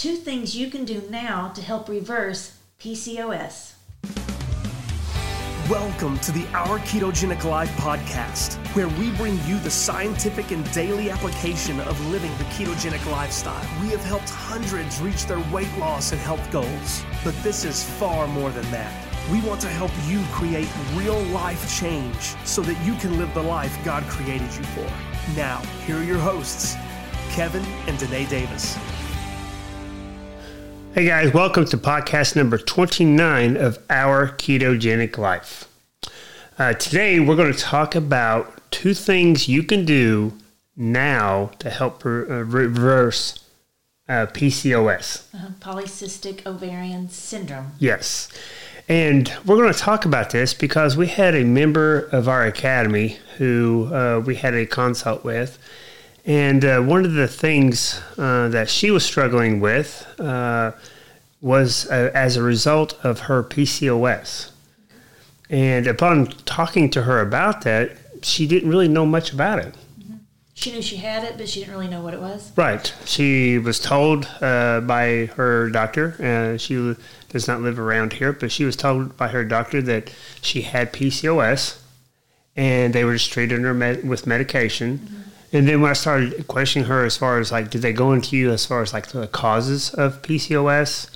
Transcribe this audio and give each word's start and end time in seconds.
Two 0.00 0.16
things 0.16 0.56
you 0.56 0.70
can 0.70 0.86
do 0.86 1.02
now 1.10 1.48
to 1.48 1.60
help 1.60 1.86
reverse 1.86 2.56
PCOS. 2.80 3.74
Welcome 5.68 6.18
to 6.20 6.32
the 6.32 6.46
Our 6.54 6.78
Ketogenic 6.78 7.44
Life 7.44 7.70
podcast, 7.72 8.54
where 8.74 8.88
we 8.88 9.10
bring 9.18 9.38
you 9.44 9.58
the 9.58 9.70
scientific 9.70 10.52
and 10.52 10.64
daily 10.72 11.10
application 11.10 11.80
of 11.80 12.00
living 12.06 12.30
the 12.38 12.44
ketogenic 12.44 13.04
lifestyle. 13.12 13.62
We 13.82 13.90
have 13.90 14.02
helped 14.02 14.30
hundreds 14.30 15.02
reach 15.02 15.26
their 15.26 15.44
weight 15.52 15.68
loss 15.76 16.12
and 16.12 16.20
health 16.22 16.50
goals, 16.50 17.04
but 17.22 17.34
this 17.42 17.66
is 17.66 17.84
far 17.84 18.26
more 18.26 18.48
than 18.52 18.70
that. 18.70 18.94
We 19.30 19.42
want 19.42 19.60
to 19.60 19.68
help 19.68 19.92
you 20.06 20.24
create 20.32 20.70
real 20.94 21.20
life 21.24 21.78
change 21.78 22.34
so 22.46 22.62
that 22.62 22.86
you 22.86 22.94
can 22.94 23.18
live 23.18 23.34
the 23.34 23.42
life 23.42 23.78
God 23.84 24.04
created 24.04 24.50
you 24.56 24.64
for. 24.64 24.90
Now, 25.36 25.58
here 25.84 25.98
are 25.98 26.02
your 26.02 26.20
hosts, 26.20 26.74
Kevin 27.32 27.66
and 27.86 27.98
Danae 27.98 28.24
Davis. 28.24 28.78
Hey 30.92 31.06
guys, 31.06 31.32
welcome 31.32 31.66
to 31.66 31.78
podcast 31.78 32.34
number 32.34 32.58
29 32.58 33.56
of 33.56 33.78
Our 33.88 34.30
Ketogenic 34.30 35.16
Life. 35.16 35.68
Uh, 36.58 36.72
today 36.72 37.20
we're 37.20 37.36
going 37.36 37.52
to 37.52 37.58
talk 37.58 37.94
about 37.94 38.60
two 38.72 38.92
things 38.92 39.48
you 39.48 39.62
can 39.62 39.84
do 39.84 40.32
now 40.76 41.52
to 41.60 41.70
help 41.70 42.04
re- 42.04 42.28
uh, 42.28 42.42
reverse 42.42 43.44
uh, 44.08 44.26
PCOS. 44.26 45.32
Uh, 45.32 45.50
polycystic 45.60 46.44
ovarian 46.44 47.08
syndrome. 47.08 47.70
Yes. 47.78 48.28
And 48.88 49.32
we're 49.46 49.58
going 49.58 49.72
to 49.72 49.78
talk 49.78 50.04
about 50.04 50.30
this 50.30 50.52
because 50.52 50.96
we 50.96 51.06
had 51.06 51.36
a 51.36 51.44
member 51.44 52.00
of 52.10 52.28
our 52.28 52.44
academy 52.44 53.18
who 53.38 53.94
uh, 53.94 54.18
we 54.26 54.34
had 54.34 54.54
a 54.54 54.66
consult 54.66 55.22
with. 55.22 55.56
And 56.24 56.64
uh, 56.64 56.80
one 56.82 57.04
of 57.04 57.14
the 57.14 57.28
things 57.28 58.00
uh, 58.18 58.48
that 58.48 58.68
she 58.68 58.90
was 58.90 59.04
struggling 59.04 59.60
with 59.60 60.06
uh, 60.18 60.72
was 61.40 61.90
uh, 61.90 62.10
as 62.14 62.36
a 62.36 62.42
result 62.42 62.98
of 63.02 63.20
her 63.20 63.42
PCOS. 63.42 64.50
And 65.48 65.86
upon 65.86 66.26
talking 66.44 66.90
to 66.90 67.02
her 67.02 67.20
about 67.20 67.62
that, 67.62 67.92
she 68.22 68.46
didn't 68.46 68.68
really 68.68 68.88
know 68.88 69.06
much 69.06 69.32
about 69.32 69.58
it. 69.58 69.74
She 70.54 70.72
knew 70.72 70.82
she 70.82 70.96
had 70.96 71.24
it, 71.24 71.38
but 71.38 71.48
she 71.48 71.60
didn't 71.60 71.72
really 71.72 71.88
know 71.88 72.02
what 72.02 72.12
it 72.12 72.20
was. 72.20 72.52
Right. 72.54 72.92
She 73.06 73.56
was 73.56 73.80
told 73.80 74.28
uh, 74.42 74.82
by 74.82 75.30
her 75.36 75.70
doctor, 75.70 76.14
uh, 76.22 76.58
she 76.58 76.94
does 77.30 77.48
not 77.48 77.62
live 77.62 77.80
around 77.80 78.12
here, 78.12 78.34
but 78.34 78.52
she 78.52 78.64
was 78.64 78.76
told 78.76 79.16
by 79.16 79.28
her 79.28 79.42
doctor 79.42 79.80
that 79.80 80.12
she 80.42 80.60
had 80.60 80.92
PCOS 80.92 81.80
and 82.56 82.92
they 82.92 83.04
were 83.04 83.14
just 83.14 83.32
treating 83.32 83.62
her 83.62 83.72
med- 83.72 84.06
with 84.06 84.26
medication. 84.26 84.98
Mm-hmm. 84.98 85.29
And 85.52 85.66
then 85.66 85.80
when 85.80 85.90
I 85.90 85.94
started 85.94 86.46
questioning 86.46 86.86
her 86.88 87.04
as 87.04 87.16
far 87.16 87.38
as 87.38 87.50
like, 87.50 87.70
did 87.70 87.82
they 87.82 87.92
go 87.92 88.12
into 88.12 88.36
you 88.36 88.50
as 88.50 88.64
far 88.64 88.82
as 88.82 88.92
like 88.92 89.08
the 89.08 89.26
causes 89.26 89.92
of 89.94 90.22
PCOS 90.22 91.10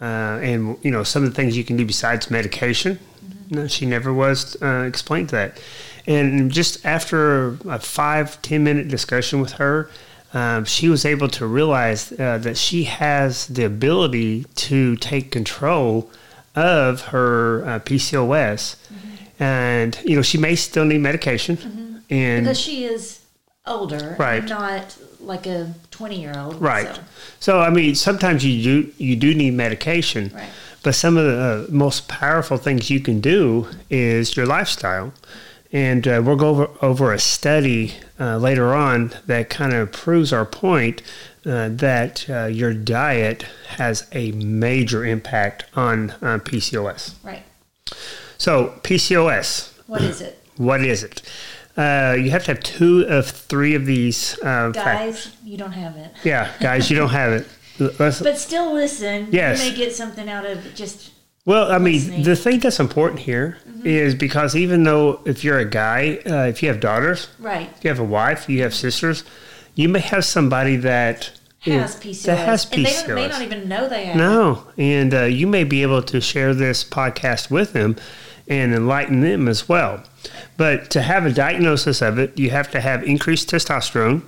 uh, 0.00 0.04
and, 0.42 0.76
you 0.82 0.90
know, 0.90 1.02
some 1.02 1.24
of 1.24 1.30
the 1.30 1.34
things 1.34 1.56
you 1.56 1.64
can 1.64 1.76
do 1.76 1.86
besides 1.86 2.30
medication? 2.30 2.98
Mm-hmm. 3.24 3.54
No, 3.54 3.66
she 3.66 3.86
never 3.86 4.12
was 4.12 4.60
uh, 4.60 4.84
explained 4.86 5.30
that. 5.30 5.58
And 6.06 6.50
just 6.50 6.84
after 6.84 7.56
a 7.68 7.78
five, 7.78 8.42
10 8.42 8.62
minute 8.62 8.88
discussion 8.88 9.40
with 9.40 9.52
her, 9.52 9.88
um, 10.34 10.64
she 10.64 10.88
was 10.88 11.04
able 11.04 11.28
to 11.28 11.46
realize 11.46 12.12
uh, 12.12 12.38
that 12.38 12.56
she 12.56 12.84
has 12.84 13.46
the 13.46 13.64
ability 13.64 14.44
to 14.56 14.96
take 14.96 15.30
control 15.30 16.10
of 16.54 17.02
her 17.06 17.64
uh, 17.64 17.78
PCOS. 17.80 18.76
Mm-hmm. 18.76 19.42
And, 19.42 19.98
you 20.04 20.16
know, 20.16 20.22
she 20.22 20.38
may 20.38 20.56
still 20.56 20.84
need 20.84 20.98
medication. 20.98 21.56
Mm-hmm. 21.56 21.96
And 22.10 22.44
because 22.44 22.60
she 22.60 22.84
is 22.84 23.21
older, 23.66 24.16
right? 24.18 24.44
Not 24.44 24.96
like 25.20 25.46
a 25.46 25.74
20 25.90 26.20
year 26.20 26.34
old. 26.36 26.60
Right. 26.60 26.94
So. 26.94 27.02
so. 27.40 27.60
I 27.60 27.70
mean, 27.70 27.94
sometimes 27.94 28.44
you 28.44 28.62
do, 28.62 28.92
you 28.98 29.16
do 29.16 29.34
need 29.34 29.54
medication. 29.54 30.30
Right. 30.34 30.48
But 30.82 30.94
some 30.94 31.16
of 31.16 31.24
the 31.24 31.38
uh, 31.38 31.66
most 31.72 32.08
powerful 32.08 32.56
things 32.56 32.90
you 32.90 33.00
can 33.00 33.20
do 33.20 33.68
is 33.88 34.36
your 34.36 34.46
lifestyle. 34.46 35.12
And 35.72 36.06
uh, 36.06 36.20
we'll 36.24 36.36
go 36.36 36.48
over, 36.48 36.70
over 36.82 37.12
a 37.12 37.18
study 37.18 37.94
uh, 38.20 38.36
later 38.36 38.74
on 38.74 39.14
that 39.26 39.48
kind 39.48 39.72
of 39.72 39.90
proves 39.90 40.32
our 40.32 40.44
point 40.44 41.02
uh, 41.46 41.70
that 41.70 42.28
uh, 42.28 42.44
your 42.44 42.74
diet 42.74 43.42
has 43.68 44.06
a 44.12 44.32
major 44.32 45.04
impact 45.04 45.64
on 45.74 46.10
uh, 46.10 46.38
PCOS. 46.38 47.14
Right. 47.22 47.42
So, 48.38 48.74
PCOS. 48.82 49.72
What 49.86 50.02
is 50.02 50.20
it? 50.20 50.38
What 50.58 50.84
is 50.84 51.02
it? 51.02 51.22
Uh, 51.76 52.16
you 52.18 52.30
have 52.30 52.44
to 52.44 52.54
have 52.54 52.62
two 52.62 53.06
of 53.08 53.26
three 53.26 53.74
of 53.74 53.86
these 53.86 54.36
guys. 54.42 54.74
Factors. 54.74 55.36
You 55.44 55.56
don't 55.56 55.72
have 55.72 55.96
it. 55.96 56.12
Yeah, 56.22 56.52
guys, 56.60 56.90
you 56.90 56.96
don't 56.96 57.10
have 57.10 57.32
it. 57.32 57.48
Let's, 57.98 58.20
but 58.20 58.36
still, 58.36 58.74
listen. 58.74 59.28
Yes. 59.30 59.64
You 59.64 59.70
may 59.70 59.76
get 59.76 59.94
something 59.94 60.28
out 60.28 60.44
of 60.44 60.74
just 60.74 61.12
well, 61.44 61.72
I 61.72 61.78
mean, 61.78 62.22
the 62.22 62.36
thing 62.36 62.60
that's 62.60 62.78
important 62.78 63.20
here 63.20 63.58
mm-hmm. 63.68 63.86
is 63.86 64.14
because 64.14 64.54
even 64.54 64.84
though 64.84 65.20
if 65.24 65.42
you're 65.42 65.58
a 65.58 65.64
guy, 65.64 66.20
uh, 66.24 66.46
if 66.46 66.62
you 66.62 66.68
have 66.68 66.78
daughters, 66.78 67.28
right, 67.40 67.68
you 67.82 67.88
have 67.88 67.98
a 67.98 68.04
wife, 68.04 68.48
you 68.48 68.62
have 68.62 68.72
sisters, 68.72 69.24
you 69.74 69.88
may 69.88 69.98
have 69.98 70.24
somebody 70.24 70.76
that 70.76 71.32
has 71.70 71.96
PCOS. 71.96 72.24
That 72.24 72.38
has 72.38 72.66
PCOS. 72.66 72.76
And 72.76 72.86
they 72.86 73.06
don't, 73.06 73.14
may 73.14 73.28
not 73.28 73.42
even 73.42 73.68
know 73.68 73.88
they 73.88 74.06
have. 74.06 74.16
No, 74.16 74.66
and 74.76 75.14
uh, 75.14 75.22
you 75.24 75.46
may 75.46 75.64
be 75.64 75.82
able 75.82 76.02
to 76.02 76.20
share 76.20 76.54
this 76.54 76.82
podcast 76.82 77.50
with 77.50 77.72
them 77.72 77.96
and 78.48 78.74
enlighten 78.74 79.20
them 79.20 79.48
as 79.48 79.68
well. 79.68 80.02
But 80.56 80.90
to 80.90 81.02
have 81.02 81.24
a 81.24 81.32
diagnosis 81.32 82.02
of 82.02 82.18
it, 82.18 82.38
you 82.38 82.50
have 82.50 82.70
to 82.72 82.80
have 82.80 83.04
increased 83.04 83.50
testosterone, 83.50 84.22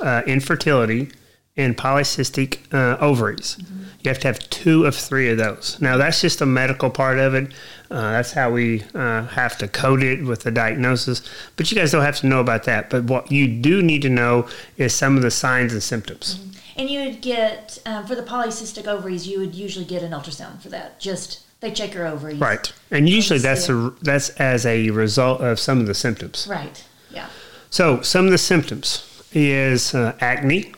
uh, 0.00 0.22
infertility, 0.26 1.10
and 1.56 1.76
polycystic 1.76 2.72
uh, 2.72 2.96
ovaries. 3.00 3.56
Mm-hmm. 3.60 3.84
You 4.00 4.08
have 4.10 4.20
to 4.20 4.28
have 4.28 4.38
two 4.48 4.86
of 4.86 4.94
three 4.94 5.28
of 5.28 5.38
those. 5.38 5.78
Now, 5.80 5.96
that's 5.96 6.20
just 6.20 6.40
a 6.40 6.46
medical 6.46 6.88
part 6.88 7.18
of 7.18 7.34
it. 7.34 7.52
Uh, 7.90 8.12
that's 8.12 8.32
how 8.32 8.50
we 8.50 8.84
uh, 8.94 9.26
have 9.26 9.58
to 9.58 9.66
code 9.66 10.04
it 10.04 10.22
with 10.22 10.42
the 10.42 10.52
diagnosis. 10.52 11.28
But 11.56 11.70
you 11.70 11.76
guys 11.76 11.90
don't 11.90 12.04
have 12.04 12.18
to 12.20 12.28
know 12.28 12.40
about 12.40 12.62
that. 12.64 12.90
But 12.90 13.04
what 13.04 13.32
you 13.32 13.48
do 13.48 13.82
need 13.82 14.02
to 14.02 14.08
know 14.08 14.48
is 14.76 14.94
some 14.94 15.16
of 15.16 15.22
the 15.22 15.32
signs 15.32 15.72
and 15.72 15.82
symptoms. 15.82 16.36
Mm-hmm. 16.36 16.57
And 16.78 16.88
you 16.88 17.00
would 17.04 17.20
get, 17.20 17.78
um, 17.84 18.06
for 18.06 18.14
the 18.14 18.22
polycystic 18.22 18.86
ovaries, 18.86 19.26
you 19.26 19.40
would 19.40 19.54
usually 19.54 19.84
get 19.84 20.02
an 20.02 20.12
ultrasound 20.12 20.62
for 20.62 20.68
that. 20.68 21.00
Just 21.00 21.44
they 21.60 21.72
check 21.72 21.92
your 21.92 22.06
ovaries. 22.06 22.38
Right. 22.38 22.72
And 22.92 23.08
usually 23.08 23.40
that's, 23.40 23.68
a, 23.68 23.92
that's 24.02 24.30
as 24.30 24.64
a 24.64 24.90
result 24.90 25.40
of 25.40 25.58
some 25.58 25.80
of 25.80 25.86
the 25.86 25.94
symptoms. 25.94 26.46
Right. 26.48 26.84
Yeah. 27.10 27.28
So, 27.68 28.00
some 28.02 28.26
of 28.26 28.30
the 28.30 28.38
symptoms 28.38 29.24
is 29.32 29.94
uh, 29.94 30.16
acne, 30.20 30.62
mm-hmm. 30.62 30.74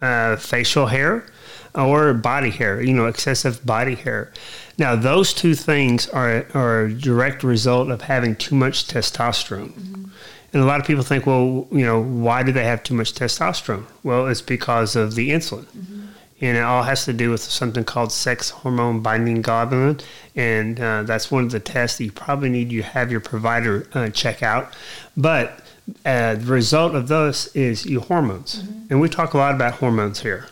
Uh, 0.00 0.36
facial 0.36 0.86
hair 0.86 1.26
or 1.74 2.14
body 2.14 2.50
hair, 2.50 2.80
you 2.82 2.92
know, 2.92 3.06
excessive 3.06 3.64
body 3.66 3.94
hair. 3.94 4.32
Now, 4.78 4.94
those 4.94 5.32
two 5.32 5.54
things 5.54 6.08
are, 6.08 6.46
are 6.54 6.84
a 6.84 6.92
direct 6.92 7.42
result 7.42 7.90
of 7.90 8.02
having 8.02 8.36
too 8.36 8.54
much 8.54 8.86
testosterone. 8.86 9.72
Mm-hmm. 9.72 10.04
And 10.52 10.62
a 10.62 10.66
lot 10.66 10.80
of 10.80 10.86
people 10.86 11.02
think, 11.02 11.26
well, 11.26 11.66
you 11.70 11.84
know, 11.84 12.02
why 12.02 12.42
do 12.42 12.52
they 12.52 12.64
have 12.64 12.82
too 12.82 12.94
much 12.94 13.14
testosterone? 13.14 13.84
Well, 14.02 14.26
it's 14.26 14.40
because 14.40 14.96
of 14.96 15.14
the 15.14 15.30
insulin. 15.30 15.64
Mm-hmm. 15.64 16.02
And 16.40 16.56
it 16.58 16.60
all 16.60 16.82
has 16.82 17.04
to 17.06 17.12
do 17.12 17.30
with 17.30 17.42
something 17.42 17.84
called 17.84 18.12
sex 18.12 18.50
hormone 18.50 19.00
binding 19.00 19.42
globulin. 19.42 20.02
And 20.34 20.78
uh, 20.78 21.02
that's 21.04 21.30
one 21.30 21.44
of 21.44 21.50
the 21.50 21.60
tests 21.60 21.98
that 21.98 22.04
you 22.04 22.12
probably 22.12 22.50
need 22.50 22.70
to 22.70 22.82
have 22.82 23.10
your 23.10 23.20
provider 23.20 23.88
uh, 23.94 24.10
check 24.10 24.42
out. 24.42 24.74
But 25.16 25.60
uh, 26.04 26.34
the 26.34 26.52
result 26.52 26.94
of 26.94 27.08
those 27.08 27.54
is 27.56 27.86
your 27.86 28.02
hormones. 28.02 28.62
Mm-hmm. 28.62 28.86
And 28.90 29.00
we 29.00 29.08
talk 29.08 29.34
a 29.34 29.38
lot 29.38 29.54
about 29.54 29.74
hormones 29.74 30.20
here 30.20 30.48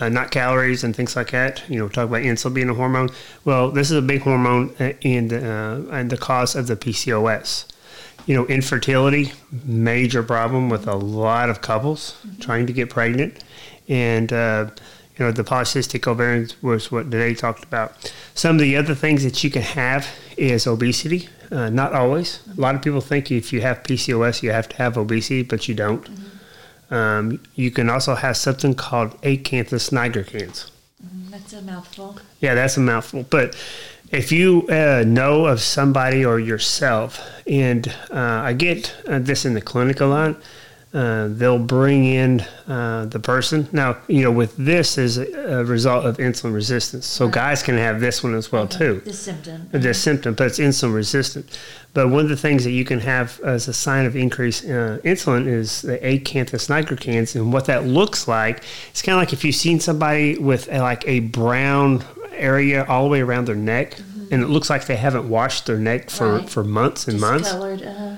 uh, 0.00 0.08
not 0.08 0.30
calories 0.30 0.84
and 0.84 0.94
things 0.94 1.16
like 1.16 1.30
that. 1.30 1.62
You 1.68 1.78
know, 1.78 1.88
talk 1.88 2.08
about 2.08 2.22
insulin 2.22 2.54
being 2.54 2.68
a 2.68 2.74
hormone. 2.74 3.10
Well, 3.44 3.70
this 3.70 3.90
is 3.90 3.96
a 3.96 4.02
big 4.02 4.22
hormone 4.22 4.74
and 4.78 5.32
uh, 5.32 5.80
and 5.90 6.10
the 6.10 6.18
cause 6.18 6.54
of 6.54 6.66
the 6.66 6.76
PCOS. 6.76 7.66
You 8.26 8.34
know, 8.34 8.46
infertility, 8.46 9.32
major 9.64 10.22
problem 10.22 10.68
with 10.68 10.86
a 10.86 10.96
lot 10.96 11.48
of 11.48 11.60
couples 11.60 12.16
mm-hmm. 12.26 12.40
trying 12.40 12.66
to 12.66 12.72
get 12.72 12.90
pregnant, 12.90 13.42
and 13.88 14.32
uh, 14.32 14.70
you 15.16 15.24
know 15.24 15.32
the 15.32 15.44
polycystic 15.44 16.06
ovarian 16.06 16.48
was 16.60 16.90
what 16.90 17.10
they 17.10 17.34
talked 17.34 17.64
about. 17.64 18.12
Some 18.34 18.56
of 18.56 18.60
the 18.60 18.76
other 18.76 18.94
things 18.94 19.22
that 19.24 19.42
you 19.44 19.50
can 19.50 19.62
have 19.62 20.08
is 20.36 20.66
obesity. 20.66 21.28
Uh, 21.50 21.70
not 21.70 21.92
always. 21.92 22.40
A 22.56 22.60
lot 22.60 22.74
of 22.74 22.82
people 22.82 23.00
think 23.00 23.30
if 23.30 23.52
you 23.52 23.60
have 23.60 23.84
PCOS, 23.84 24.42
you 24.42 24.50
have 24.50 24.68
to 24.70 24.76
have 24.76 24.98
obesity, 24.98 25.42
but 25.42 25.68
you 25.68 25.74
don't. 25.74 26.02
Mm-hmm 26.04 26.36
um, 26.90 27.40
you 27.54 27.70
can 27.70 27.90
also 27.90 28.14
have 28.14 28.36
something 28.36 28.74
called 28.74 29.20
acanthosis 29.22 29.90
nigricans. 29.90 30.70
Mm, 31.04 31.30
that's 31.30 31.52
a 31.52 31.62
mouthful. 31.62 32.18
Yeah, 32.40 32.54
that's 32.54 32.76
a 32.76 32.80
mouthful. 32.80 33.24
But 33.24 33.56
if 34.10 34.30
you 34.32 34.66
uh, 34.68 35.04
know 35.06 35.46
of 35.46 35.60
somebody 35.60 36.24
or 36.24 36.38
yourself, 36.38 37.20
and 37.46 37.88
uh, 38.10 38.14
I 38.44 38.52
get 38.52 38.94
uh, 39.06 39.18
this 39.18 39.44
in 39.44 39.54
the 39.54 39.60
clinic 39.60 40.00
a 40.00 40.06
lot, 40.06 40.36
uh, 40.96 41.28
they'll 41.28 41.58
bring 41.58 42.06
in 42.06 42.40
uh, 42.68 43.04
the 43.04 43.18
person. 43.18 43.68
Now, 43.70 43.98
you 44.08 44.22
know, 44.22 44.30
with 44.30 44.56
this 44.56 44.96
is 44.96 45.18
a, 45.18 45.64
result 45.64 46.06
of 46.06 46.16
insulin 46.16 46.54
resistance. 46.54 47.04
So 47.04 47.28
guys 47.28 47.62
can 47.62 47.76
have 47.76 48.00
this 48.00 48.22
one 48.22 48.34
as 48.34 48.50
well 48.50 48.66
too. 48.66 49.02
This 49.04 49.18
symptom. 49.18 49.68
The 49.72 49.92
symptom, 49.92 50.34
but 50.34 50.46
it's 50.46 50.58
insulin 50.58 50.94
resistant. 50.94 51.58
But 51.92 52.08
one 52.08 52.20
of 52.20 52.28
the 52.30 52.36
things 52.36 52.64
that 52.64 52.70
you 52.70 52.84
can 52.84 53.00
have 53.00 53.40
as 53.40 53.68
a 53.68 53.74
sign 53.74 54.06
of 54.06 54.16
increased 54.16 54.64
uh, 54.64 54.98
insulin 54.98 55.46
is 55.46 55.82
the 55.82 55.98
acanthosis 55.98 56.68
nigricans, 56.70 57.34
and 57.34 57.52
what 57.52 57.66
that 57.66 57.84
looks 57.84 58.26
like. 58.26 58.62
It's 58.88 59.02
kind 59.02 59.16
of 59.16 59.20
like 59.20 59.32
if 59.34 59.44
you've 59.44 59.54
seen 59.54 59.80
somebody 59.80 60.38
with 60.38 60.72
a, 60.72 60.80
like 60.80 61.06
a 61.06 61.20
brown 61.20 62.04
area 62.36 62.84
all 62.88 63.04
the 63.04 63.10
way 63.10 63.20
around 63.20 63.46
their 63.46 63.54
neck, 63.56 63.98
and 64.30 64.42
it 64.42 64.48
looks 64.48 64.68
like 64.70 64.86
they 64.86 64.96
haven't 64.96 65.28
washed 65.28 65.66
their 65.66 65.78
neck 65.78 66.10
for, 66.10 66.38
Right. 66.38 66.48
for 66.50 66.64
months 66.64 67.06
and 67.08 67.20
months. 67.20 67.44
Discolored. 67.48 67.82
Uh, 67.82 68.16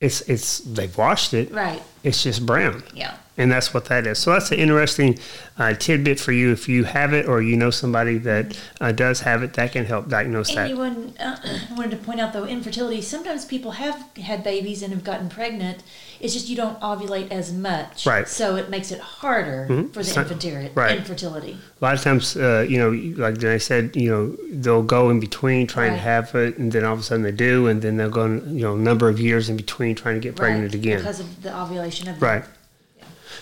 It's 0.00 0.20
it's 0.22 0.58
they've 0.60 0.96
washed 0.96 1.32
it. 1.34 1.50
right. 1.52 1.82
It's 2.04 2.22
just 2.22 2.44
brown. 2.46 2.84
Yeah. 2.94 3.16
And 3.36 3.50
that's 3.50 3.74
what 3.74 3.86
that 3.86 4.06
is. 4.06 4.20
So 4.20 4.30
that's 4.30 4.52
an 4.52 4.58
interesting 4.60 5.18
uh, 5.58 5.74
tidbit 5.74 6.20
for 6.20 6.30
you. 6.30 6.52
If 6.52 6.68
you 6.68 6.84
have 6.84 7.12
it 7.12 7.26
or 7.26 7.42
you 7.42 7.56
know 7.56 7.70
somebody 7.70 8.16
that 8.18 8.56
uh, 8.80 8.92
does 8.92 9.22
have 9.22 9.42
it, 9.42 9.54
that 9.54 9.72
can 9.72 9.86
help 9.86 10.08
diagnose 10.08 10.50
And 10.54 10.70
that. 10.70 10.76
wouldn't, 10.78 11.20
uh, 11.20 11.36
I 11.42 11.66
wanted 11.76 11.90
to 11.92 11.96
point 11.96 12.20
out 12.20 12.32
though, 12.32 12.44
infertility. 12.44 13.00
Sometimes 13.02 13.44
people 13.44 13.72
have 13.72 14.06
had 14.18 14.44
babies 14.44 14.82
and 14.84 14.92
have 14.92 15.02
gotten 15.02 15.28
pregnant. 15.28 15.82
It's 16.20 16.32
just 16.32 16.48
you 16.48 16.54
don't 16.54 16.78
ovulate 16.80 17.32
as 17.32 17.52
much, 17.52 18.06
Right. 18.06 18.28
So 18.28 18.54
it 18.54 18.70
makes 18.70 18.92
it 18.92 19.00
harder 19.00 19.66
for 19.92 19.98
the 19.98 20.04
So- 20.04 20.20
infertility. 20.22 20.70
right. 20.76 20.96
Infertility. 20.98 21.58
A 21.80 21.84
lot 21.84 21.94
of 21.94 22.02
times, 22.02 22.36
uh, 22.36 22.64
you 22.68 22.78
know, 22.78 22.90
like 23.20 23.42
I 23.44 23.58
said, 23.58 23.96
you 23.96 24.10
know, 24.10 24.36
they'll 24.48 24.82
go 24.84 25.10
in 25.10 25.18
between 25.18 25.66
trying 25.66 25.90
Right. 25.90 25.96
to 25.96 26.02
have 26.02 26.34
it, 26.36 26.56
and 26.56 26.70
then 26.70 26.84
all 26.84 26.94
of 26.94 27.00
a 27.00 27.02
sudden 27.02 27.24
they 27.24 27.32
do, 27.32 27.66
and 27.66 27.82
then 27.82 27.96
they'll 27.96 28.08
go, 28.10 28.26
you 28.26 28.62
know, 28.62 28.74
a 28.76 28.78
number 28.78 29.08
of 29.08 29.18
years 29.18 29.50
in 29.50 29.56
between 29.56 29.96
trying 29.96 30.14
to 30.14 30.20
get 30.20 30.36
pregnant 30.36 30.66
right. 30.66 30.74
again. 30.74 30.98
because 30.98 31.18
of 31.20 31.42
the 31.42 31.54
ovulation 31.54 31.93
of 32.02 32.20
Right. 32.22 32.44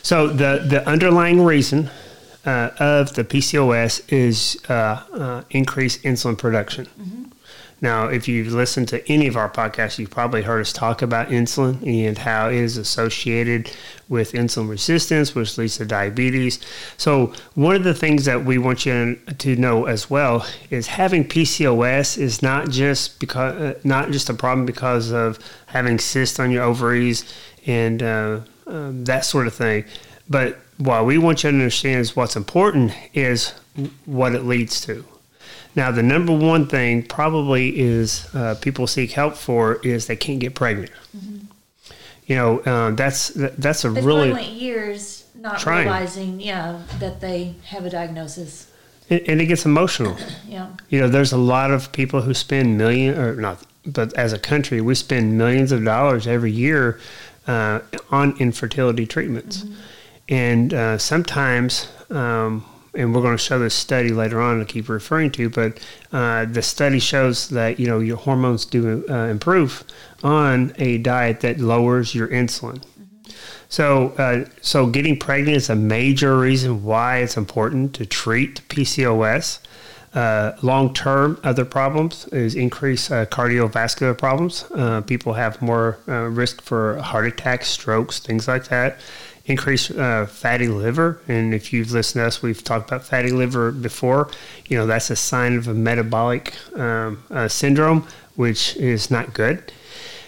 So 0.02 0.28
the 0.28 0.64
the 0.66 0.86
underlying 0.88 1.44
reason 1.44 1.90
uh, 2.44 2.70
of 2.78 3.14
the 3.14 3.24
PCOS 3.24 4.02
is 4.12 4.60
uh, 4.68 4.72
uh, 5.12 5.44
increased 5.50 6.02
insulin 6.02 6.36
production. 6.36 6.88
Now, 7.82 8.06
if 8.06 8.28
you've 8.28 8.52
listened 8.52 8.86
to 8.88 9.06
any 9.10 9.26
of 9.26 9.36
our 9.36 9.50
podcasts, 9.50 9.98
you've 9.98 10.10
probably 10.10 10.42
heard 10.42 10.60
us 10.60 10.72
talk 10.72 11.02
about 11.02 11.30
insulin 11.30 11.84
and 11.84 12.16
how 12.16 12.48
it 12.48 12.54
is 12.54 12.76
associated 12.76 13.72
with 14.08 14.34
insulin 14.34 14.68
resistance, 14.70 15.34
which 15.34 15.58
leads 15.58 15.78
to 15.78 15.84
diabetes. 15.84 16.60
So, 16.96 17.32
one 17.54 17.74
of 17.74 17.82
the 17.82 17.92
things 17.92 18.24
that 18.26 18.44
we 18.44 18.56
want 18.56 18.86
you 18.86 19.18
to 19.36 19.56
know 19.56 19.86
as 19.86 20.08
well 20.08 20.46
is 20.70 20.86
having 20.86 21.24
PCOS 21.24 22.16
is 22.18 22.40
not 22.40 22.70
just 22.70 23.18
because 23.18 23.60
uh, 23.60 23.80
not 23.82 24.12
just 24.12 24.30
a 24.30 24.34
problem 24.34 24.64
because 24.64 25.10
of 25.10 25.40
having 25.66 25.98
cysts 25.98 26.38
on 26.38 26.52
your 26.52 26.62
ovaries 26.62 27.24
and 27.66 28.02
uh, 28.02 28.40
um, 28.66 29.04
that 29.04 29.24
sort 29.24 29.46
of 29.46 29.54
thing. 29.54 29.84
But 30.28 30.58
what 30.78 31.06
we 31.06 31.18
want 31.18 31.44
you 31.44 31.50
to 31.50 31.56
understand 31.56 32.00
is 32.00 32.16
what's 32.16 32.36
important 32.36 32.92
is 33.14 33.50
what 34.04 34.34
it 34.34 34.44
leads 34.44 34.80
to. 34.82 35.04
Now, 35.74 35.90
the 35.90 36.02
number 36.02 36.34
one 36.34 36.66
thing 36.66 37.02
probably 37.02 37.78
is 37.80 38.28
uh, 38.34 38.56
people 38.60 38.86
seek 38.86 39.12
help 39.12 39.34
for 39.36 39.76
is 39.76 40.06
they 40.06 40.16
can't 40.16 40.38
get 40.38 40.54
pregnant. 40.54 40.90
You 42.26 42.36
know, 42.36 42.58
uh, 42.60 42.90
that's 42.92 43.28
that's 43.34 43.84
a 43.84 43.90
They've 43.90 44.04
really 44.04 44.32
went 44.32 44.48
years 44.48 45.24
not 45.34 45.58
Trying. 45.58 45.86
realizing, 45.86 46.40
yeah, 46.40 46.82
that 47.00 47.20
they 47.20 47.54
have 47.64 47.84
a 47.84 47.90
diagnosis. 47.90 48.70
and 49.10 49.20
and 49.26 49.40
it 49.40 49.46
gets 49.46 49.64
emotional. 49.66 50.16
Yeah. 50.46 50.68
You 50.90 51.00
know, 51.00 51.08
there's 51.08 51.32
a 51.32 51.38
lot 51.38 51.70
of 51.70 51.92
people 51.92 52.20
who 52.22 52.34
spend 52.34 52.76
million 52.76 53.18
or 53.18 53.34
not, 53.34 53.62
but 53.86 54.12
as 54.14 54.34
a 54.34 54.38
country, 54.38 54.80
we 54.82 54.94
spend 54.94 55.38
millions 55.38 55.72
of 55.72 55.82
dollars 55.82 56.26
every 56.26 56.52
year 56.52 57.00
uh, 57.46 57.80
on 58.10 58.36
infertility 58.38 59.06
treatments, 59.06 59.64
and 60.28 60.74
uh, 60.74 60.98
sometimes. 60.98 61.88
Um, 62.10 62.66
and 62.94 63.14
we're 63.14 63.22
going 63.22 63.34
to 63.34 63.42
show 63.42 63.58
this 63.58 63.74
study 63.74 64.10
later 64.10 64.38
on 64.38 64.58
to 64.58 64.66
keep 64.66 64.86
referring 64.90 65.30
to, 65.30 65.48
but 65.48 65.80
uh, 66.12 66.44
the 66.44 66.60
study 66.60 66.98
shows 66.98 67.48
that 67.48 67.80
you 67.80 67.86
know 67.86 68.00
your 68.00 68.18
hormones 68.18 68.66
do 68.66 69.02
uh, 69.08 69.28
improve 69.28 69.82
on 70.22 70.74
a 70.76 70.98
diet 70.98 71.40
that 71.40 71.58
lowers 71.58 72.14
your 72.14 72.28
insulin. 72.28 72.82
So, 73.72 74.08
uh, 74.18 74.44
so 74.60 74.86
getting 74.86 75.18
pregnant 75.18 75.56
is 75.56 75.70
a 75.70 75.74
major 75.74 76.38
reason 76.38 76.84
why 76.84 77.20
it's 77.20 77.38
important 77.38 77.94
to 77.94 78.04
treat 78.04 78.60
PCOS. 78.68 79.60
Uh, 80.14 80.52
long 80.60 80.92
term, 80.92 81.40
other 81.42 81.64
problems 81.64 82.26
is 82.28 82.54
increased 82.54 83.10
uh, 83.10 83.24
cardiovascular 83.26 84.16
problems. 84.16 84.64
Uh, 84.74 85.00
people 85.00 85.32
have 85.32 85.60
more 85.62 85.98
uh, 86.06 86.24
risk 86.24 86.60
for 86.60 86.98
heart 86.98 87.26
attacks, 87.26 87.68
strokes, 87.68 88.18
things 88.18 88.46
like 88.46 88.68
that. 88.68 88.98
Increased 89.46 89.90
uh, 89.92 90.26
fatty 90.26 90.68
liver, 90.68 91.20
and 91.28 91.54
if 91.54 91.72
you've 91.72 91.90
listened 91.92 92.22
to 92.22 92.26
us, 92.26 92.42
we've 92.42 92.62
talked 92.62 92.90
about 92.90 93.04
fatty 93.04 93.30
liver 93.30 93.72
before. 93.72 94.30
You 94.66 94.76
know 94.76 94.86
that's 94.86 95.10
a 95.10 95.16
sign 95.16 95.56
of 95.56 95.66
a 95.66 95.74
metabolic 95.74 96.54
um, 96.78 97.24
syndrome, 97.48 98.06
which 98.36 98.76
is 98.76 99.10
not 99.10 99.34
good. 99.34 99.72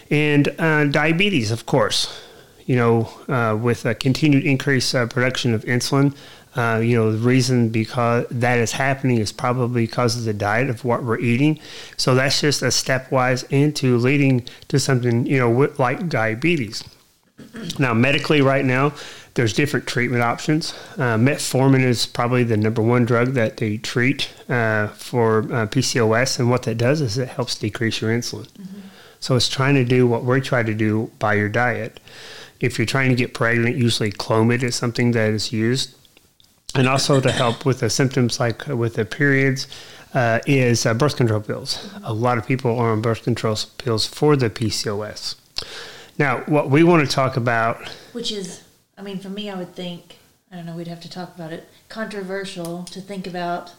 And 0.09 0.45
diabetes, 0.91 1.51
of 1.51 1.65
course 1.65 2.21
you 2.65 2.75
know, 2.75 3.57
with 3.61 3.85
a 3.85 3.93
continued 3.93 4.43
increase 4.43 4.91
production 4.91 5.53
of 5.53 5.63
insulin, 5.65 6.15
uh, 6.55 6.79
you 6.83 6.95
know, 6.95 7.11
the 7.11 7.17
reason 7.17 7.69
because 7.69 8.25
that 8.31 8.59
is 8.59 8.71
happening 8.71 9.17
is 9.17 9.31
probably 9.31 9.85
because 9.85 10.17
of 10.17 10.23
the 10.23 10.33
diet 10.33 10.69
of 10.69 10.85
what 10.85 11.03
we're 11.03 11.19
eating. 11.19 11.59
So 11.97 12.15
that's 12.15 12.39
just 12.39 12.61
a 12.61 12.67
stepwise 12.67 13.45
into 13.49 13.97
leading 13.97 14.45
to 14.69 14.79
something, 14.79 15.25
you 15.25 15.37
know, 15.37 15.73
like 15.77 16.07
diabetes. 16.07 16.83
Now, 17.77 17.93
medically, 17.93 18.41
right 18.41 18.63
now, 18.63 18.93
there's 19.33 19.51
different 19.51 19.85
treatment 19.85 20.23
options. 20.23 20.73
Uh, 20.93 21.17
metformin 21.17 21.83
is 21.83 22.05
probably 22.05 22.45
the 22.45 22.55
number 22.55 22.81
one 22.81 23.03
drug 23.03 23.33
that 23.33 23.57
they 23.57 23.77
treat 23.77 24.29
uh, 24.49 24.87
for 24.89 25.39
uh, 25.39 25.67
PCOS, 25.67 26.39
and 26.39 26.49
what 26.49 26.63
that 26.63 26.77
does 26.77 27.01
is 27.01 27.17
it 27.17 27.27
helps 27.27 27.55
decrease 27.55 27.99
your 27.99 28.11
insulin. 28.11 28.47
So 29.19 29.35
it's 29.35 29.49
trying 29.49 29.75
to 29.75 29.83
do 29.83 30.07
what 30.07 30.23
we're 30.23 30.39
trying 30.39 30.67
to 30.67 30.73
do 30.73 31.11
by 31.19 31.33
your 31.33 31.49
diet. 31.49 31.99
If 32.61 32.77
you're 32.77 32.85
trying 32.85 33.09
to 33.09 33.15
get 33.15 33.33
pregnant, 33.33 33.75
usually 33.75 34.11
Clomid 34.11 34.63
is 34.63 34.75
something 34.75 35.11
that 35.11 35.33
is 35.33 35.51
used. 35.51 35.95
And 36.75 36.87
also 36.87 37.21
to 37.21 37.31
help 37.31 37.65
with 37.65 37.79
the 37.79 37.89
symptoms 37.89 38.39
like 38.39 38.67
with 38.67 38.95
the 38.95 39.05
periods 39.05 39.67
uh, 40.13 40.39
is 40.45 40.85
uh, 40.85 40.93
birth 40.93 41.17
control 41.17 41.41
pills. 41.41 41.89
A 42.03 42.13
lot 42.13 42.37
of 42.37 42.45
people 42.45 42.77
are 42.77 42.91
on 42.91 43.01
birth 43.01 43.23
control 43.23 43.57
pills 43.77 44.05
for 44.05 44.35
the 44.35 44.49
PCOS. 44.49 45.35
Now, 46.17 46.39
what 46.45 46.69
we 46.69 46.83
want 46.83 47.07
to 47.07 47.13
talk 47.13 47.35
about, 47.35 47.89
Which 48.13 48.31
is, 48.31 48.63
I 48.97 49.01
mean, 49.01 49.19
for 49.19 49.29
me, 49.29 49.49
I 49.49 49.55
would 49.55 49.75
think, 49.75 50.17
I 50.51 50.55
don't 50.55 50.65
know, 50.65 50.75
we'd 50.75 50.87
have 50.87 51.01
to 51.01 51.09
talk 51.09 51.35
about 51.35 51.51
it, 51.51 51.67
controversial 51.89 52.83
to 52.85 53.01
think 53.01 53.27
about 53.27 53.73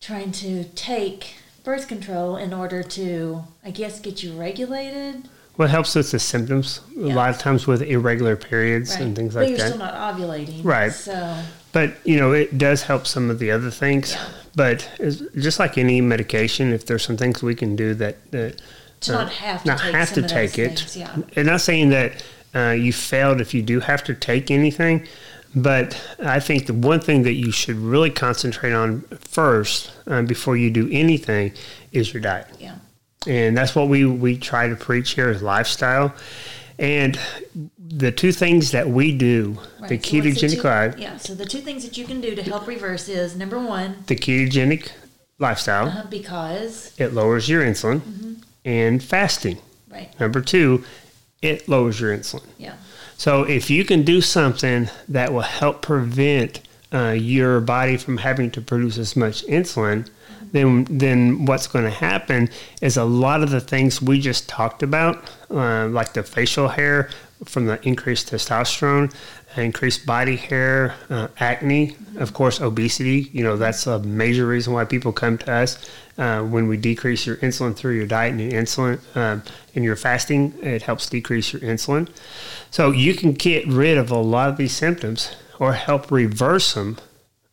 trying 0.00 0.32
to 0.32 0.64
take 0.64 1.34
birth 1.64 1.88
control 1.88 2.36
in 2.36 2.52
order 2.52 2.82
to, 2.82 3.42
I 3.64 3.70
guess, 3.70 4.00
get 4.00 4.22
you 4.22 4.32
regulated. 4.32 5.28
What 5.56 5.70
helps 5.70 5.94
with 5.94 6.10
the 6.10 6.18
symptoms, 6.18 6.80
a 6.96 7.00
lot 7.00 7.30
of 7.30 7.38
times 7.38 7.66
with 7.66 7.82
irregular 7.82 8.36
periods 8.36 8.94
and 8.94 9.14
things 9.14 9.34
but 9.34 9.40
like 9.44 9.50
that. 9.50 9.56
But 9.56 9.58
you're 9.58 9.68
still 9.68 9.78
not 9.78 10.16
ovulating. 10.16 10.64
Right. 10.64 10.92
So, 10.92 11.42
But 11.72 11.94
you 12.04 12.18
know, 12.18 12.32
it 12.32 12.56
does 12.56 12.82
help 12.82 13.06
some 13.06 13.28
of 13.30 13.38
the 13.38 13.50
other 13.50 13.70
things. 13.70 14.12
Yeah. 14.12 14.28
But 14.54 14.90
just 15.36 15.58
like 15.58 15.78
any 15.78 16.00
medication, 16.00 16.72
if 16.72 16.86
there's 16.86 17.02
some 17.04 17.16
things 17.16 17.42
we 17.42 17.54
can 17.54 17.76
do 17.76 17.94
that, 17.94 18.30
that 18.32 18.60
to 19.02 19.12
not 19.12 19.32
have 19.32 19.62
to 19.62 19.68
not 19.68 19.80
take 19.80 19.94
have 19.94 20.12
to 20.14 20.22
take 20.22 20.58
it. 20.58 20.78
things, 20.78 20.96
yeah. 20.96 21.16
And 21.36 21.46
not 21.46 21.60
saying 21.60 21.90
that 21.90 22.24
uh, 22.54 22.70
you 22.70 22.92
failed 22.92 23.40
if 23.40 23.54
you 23.54 23.62
do 23.62 23.80
have 23.80 24.04
to 24.04 24.14
take 24.14 24.50
anything, 24.50 25.06
but 25.54 26.00
I 26.18 26.40
think 26.40 26.66
the 26.66 26.74
one 26.74 27.00
thing 27.00 27.22
that 27.24 27.34
you 27.34 27.50
should 27.50 27.76
really 27.76 28.10
concentrate 28.10 28.72
on 28.72 29.02
first 29.20 29.90
uh, 30.06 30.22
before 30.22 30.56
you 30.56 30.70
do 30.70 30.88
anything 30.90 31.52
is 31.92 32.12
your 32.12 32.22
diet 32.22 32.46
Yeah. 32.58 32.76
And 33.26 33.56
that's 33.56 33.74
what 33.74 33.88
we 33.88 34.04
we 34.04 34.36
try 34.36 34.68
to 34.68 34.76
preach 34.76 35.10
here 35.12 35.30
is 35.30 35.42
lifestyle 35.42 36.14
and 36.78 37.18
the 37.78 38.10
two 38.10 38.32
things 38.32 38.70
that 38.70 38.88
we 38.88 39.16
do 39.16 39.52
the 39.52 39.96
Right. 39.96 40.04
So 40.04 40.16
what's 40.16 40.42
ketogenic 40.42 40.64
life 40.64 40.98
Yeah. 40.98 41.16
So 41.18 41.34
the 41.34 41.44
two 41.44 41.60
things 41.60 41.84
that 41.84 41.98
you 41.98 42.04
can 42.06 42.20
do 42.20 42.34
to 42.34 42.42
help 42.42 42.66
reverse 42.66 43.08
is 43.08 43.36
number 43.36 43.58
one, 43.58 43.96
the 44.06 44.16
ketogenic 44.16 44.90
lifestyle 45.38 45.88
uh, 45.88 46.04
because 46.08 46.94
it 46.98 47.12
lowers 47.12 47.48
your 47.48 47.62
insulin 47.62 48.00
Mm-hmm. 48.00 48.32
and 48.64 49.02
fasting 49.02 49.58
right, 49.90 50.18
number 50.20 50.40
two 50.40 50.84
it 51.42 51.68
lowers 51.68 52.00
your 52.00 52.16
insulin 52.16 52.46
yeah, 52.58 52.74
so 53.16 53.42
if 53.42 53.68
you 53.70 53.84
can 53.84 54.02
do 54.04 54.20
something 54.20 54.88
that 55.08 55.32
will 55.32 55.40
help 55.42 55.82
prevent 55.82 56.60
uh, 56.92 57.10
your 57.10 57.60
body 57.60 57.96
from 57.96 58.18
having 58.18 58.50
to 58.50 58.60
produce 58.60 58.98
as 58.98 59.16
much 59.16 59.44
insulin, 59.46 60.08
then 60.52 60.84
then 60.84 61.44
what's 61.46 61.66
going 61.66 61.84
to 61.84 61.90
happen 61.90 62.48
is 62.80 62.96
a 62.96 63.04
lot 63.04 63.42
of 63.42 63.50
the 63.50 63.60
things 63.60 64.00
we 64.00 64.20
just 64.20 64.48
talked 64.48 64.82
about, 64.82 65.28
uh, 65.50 65.88
like 65.88 66.12
the 66.12 66.22
facial 66.22 66.68
hair 66.68 67.10
from 67.44 67.66
the 67.66 67.84
increased 67.86 68.30
testosterone, 68.30 69.12
increased 69.56 70.06
body 70.06 70.36
hair, 70.36 70.94
uh, 71.10 71.28
acne, 71.38 71.96
of 72.16 72.32
course, 72.32 72.60
obesity. 72.60 73.30
You 73.32 73.42
know, 73.42 73.56
that's 73.56 73.86
a 73.86 73.98
major 74.00 74.46
reason 74.46 74.72
why 74.72 74.84
people 74.84 75.12
come 75.12 75.38
to 75.38 75.52
us. 75.52 75.90
Uh, 76.18 76.42
when 76.42 76.68
we 76.68 76.76
decrease 76.76 77.26
your 77.26 77.36
insulin 77.36 77.74
through 77.74 77.96
your 77.96 78.06
diet 78.06 78.32
and 78.32 78.40
your 78.40 78.62
insulin 78.62 79.00
um, 79.16 79.42
and 79.74 79.84
your 79.84 79.96
fasting, 79.96 80.54
it 80.62 80.82
helps 80.82 81.08
decrease 81.08 81.52
your 81.52 81.62
insulin. 81.62 82.08
So 82.70 82.90
you 82.90 83.14
can 83.14 83.32
get 83.32 83.66
rid 83.66 83.96
of 83.96 84.10
a 84.10 84.18
lot 84.18 84.50
of 84.50 84.56
these 84.58 84.72
symptoms 84.72 85.34
or 85.58 85.72
help 85.72 86.10
reverse 86.10 86.74
them 86.74 86.98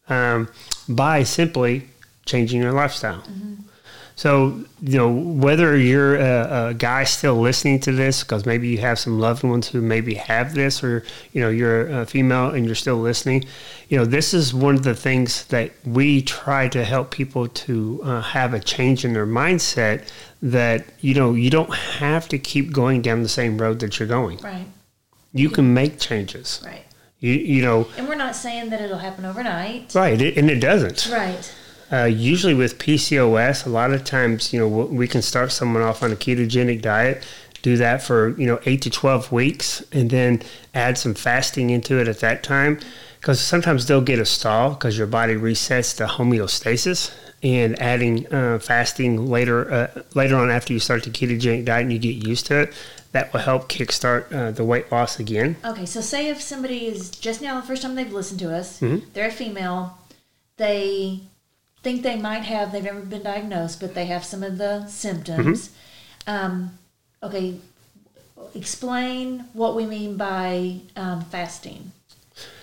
um, 0.09 0.49
by 0.87 1.23
simply 1.23 1.88
changing 2.29 2.61
your 2.61 2.71
lifestyle. 2.71 3.23
So, 4.15 4.65
you 4.81 4.97
know, 4.97 5.09
whether 5.09 5.77
you're 5.77 6.17
a, 6.17 6.67
a 6.67 6.73
guy 6.73 7.05
still 7.05 7.35
listening 7.39 7.79
to 7.81 7.93
this, 7.93 8.21
because 8.21 8.45
maybe 8.45 8.67
you 8.67 8.79
have 8.79 8.99
some 8.99 9.17
loved 9.17 9.43
ones 9.43 9.69
who 9.69 9.79
maybe 9.79 10.15
have 10.15 10.55
this, 10.55 10.83
or, 10.83 11.05
you 11.31 11.39
know, 11.39 11.49
you're 11.49 11.87
a 12.01 12.05
female 12.05 12.49
and 12.49 12.65
you're 12.65 12.75
still 12.75 12.97
listening, 12.97 13.45
you 13.87 13.97
know, 13.97 14.03
this 14.03 14.33
is 14.33 14.53
one 14.53 14.75
of 14.75 14.83
the 14.83 14.93
things 14.93 15.45
that 15.45 15.71
we 15.85 16.21
try 16.21 16.67
to 16.67 16.83
help 16.83 17.11
people 17.11 17.47
to 17.47 18.01
uh, 18.03 18.21
have 18.21 18.53
a 18.53 18.59
change 18.59 19.05
in 19.05 19.13
their 19.13 19.25
mindset 19.25 20.09
that, 20.41 20.85
you 20.99 21.13
know, 21.13 21.33
you 21.33 21.49
don't 21.49 21.73
have 21.73 22.27
to 22.27 22.37
keep 22.37 22.73
going 22.73 23.01
down 23.01 23.23
the 23.23 23.29
same 23.29 23.57
road 23.57 23.79
that 23.79 23.99
you're 23.99 24.07
going. 24.09 24.37
Right. 24.39 24.67
You 25.31 25.49
can 25.49 25.73
make 25.73 25.97
changes. 25.97 26.61
Right. 26.65 26.83
You, 27.21 27.31
you 27.31 27.61
know, 27.61 27.87
And 27.97 28.05
we're 28.09 28.15
not 28.15 28.35
saying 28.35 28.69
that 28.71 28.81
it'll 28.81 28.97
happen 28.97 29.23
overnight. 29.23 29.95
right, 29.95 30.19
it, 30.21 30.37
and 30.37 30.49
it 30.49 30.59
doesn't. 30.59 31.07
Right. 31.09 31.53
Uh, 31.91 32.03
usually 32.05 32.53
with 32.53 32.77
PCOS, 32.77 33.65
a 33.65 33.69
lot 33.69 33.91
of 33.91 34.03
times, 34.03 34.53
you 34.53 34.59
know, 34.59 34.67
we 34.67 35.07
can 35.07 35.21
start 35.21 35.51
someone 35.51 35.81
off 35.83 36.03
on 36.03 36.11
a 36.11 36.15
ketogenic 36.15 36.81
diet, 36.81 37.23
do 37.61 37.77
that 37.77 38.01
for, 38.03 38.29
you 38.39 38.45
know, 38.45 38.59
eight 38.65 38.81
to 38.83 38.89
12 38.89 39.31
weeks, 39.31 39.83
and 39.91 40.09
then 40.09 40.41
add 40.73 40.97
some 40.97 41.13
fasting 41.13 41.69
into 41.71 41.99
it 41.99 42.07
at 42.07 42.19
that 42.19 42.43
time. 42.43 42.79
Because 43.19 43.41
sometimes 43.41 43.85
they'll 43.87 43.99
get 44.01 44.19
a 44.19 44.25
stall 44.25 44.69
because 44.71 44.97
your 44.97 45.07
body 45.07 45.33
resets 45.35 45.95
to 45.97 46.05
homeostasis. 46.05 47.11
And 47.41 47.81
adding 47.81 48.31
uh, 48.33 48.59
fasting 48.59 49.25
later, 49.27 49.71
uh, 49.71 50.01
later 50.13 50.35
on 50.35 50.49
after 50.49 50.73
you 50.73 50.79
start 50.79 51.03
the 51.03 51.09
ketogenic 51.09 51.63
diet 51.65 51.83
and 51.83 51.93
you 51.93 51.97
get 51.99 52.15
used 52.27 52.45
to 52.47 52.61
it, 52.61 52.73
that 53.13 53.31
will 53.33 53.39
help 53.39 53.69
kickstart 53.69 54.31
uh, 54.33 54.51
the 54.51 54.63
weight 54.65 54.91
loss 54.91 55.19
again. 55.19 55.55
Okay, 55.65 55.85
so 55.85 56.01
say 56.01 56.27
if 56.29 56.41
somebody 56.41 56.85
is 56.87 57.09
just 57.09 57.41
now 57.41 57.59
the 57.59 57.65
first 57.65 57.81
time 57.81 57.95
they've 57.95 58.11
listened 58.11 58.39
to 58.41 58.53
us, 58.53 58.79
Mm-hmm. 58.81 59.05
they're 59.13 59.29
a 59.29 59.31
female, 59.31 59.97
they 60.57 61.21
think 61.81 62.03
they 62.03 62.17
might 62.17 62.43
have, 62.43 62.71
they've 62.71 62.83
never 62.83 63.01
been 63.01 63.23
diagnosed, 63.23 63.79
but 63.79 63.95
they 63.95 64.05
have 64.05 64.23
some 64.23 64.43
of 64.43 64.57
the 64.57 64.85
symptoms. 64.87 65.69
Mm-hmm. 66.27 66.45
Um, 66.45 66.79
okay, 67.23 67.59
explain 68.53 69.45
what 69.53 69.75
we 69.75 69.85
mean 69.85 70.17
by 70.17 70.81
um, 70.95 71.21
fasting. 71.25 71.91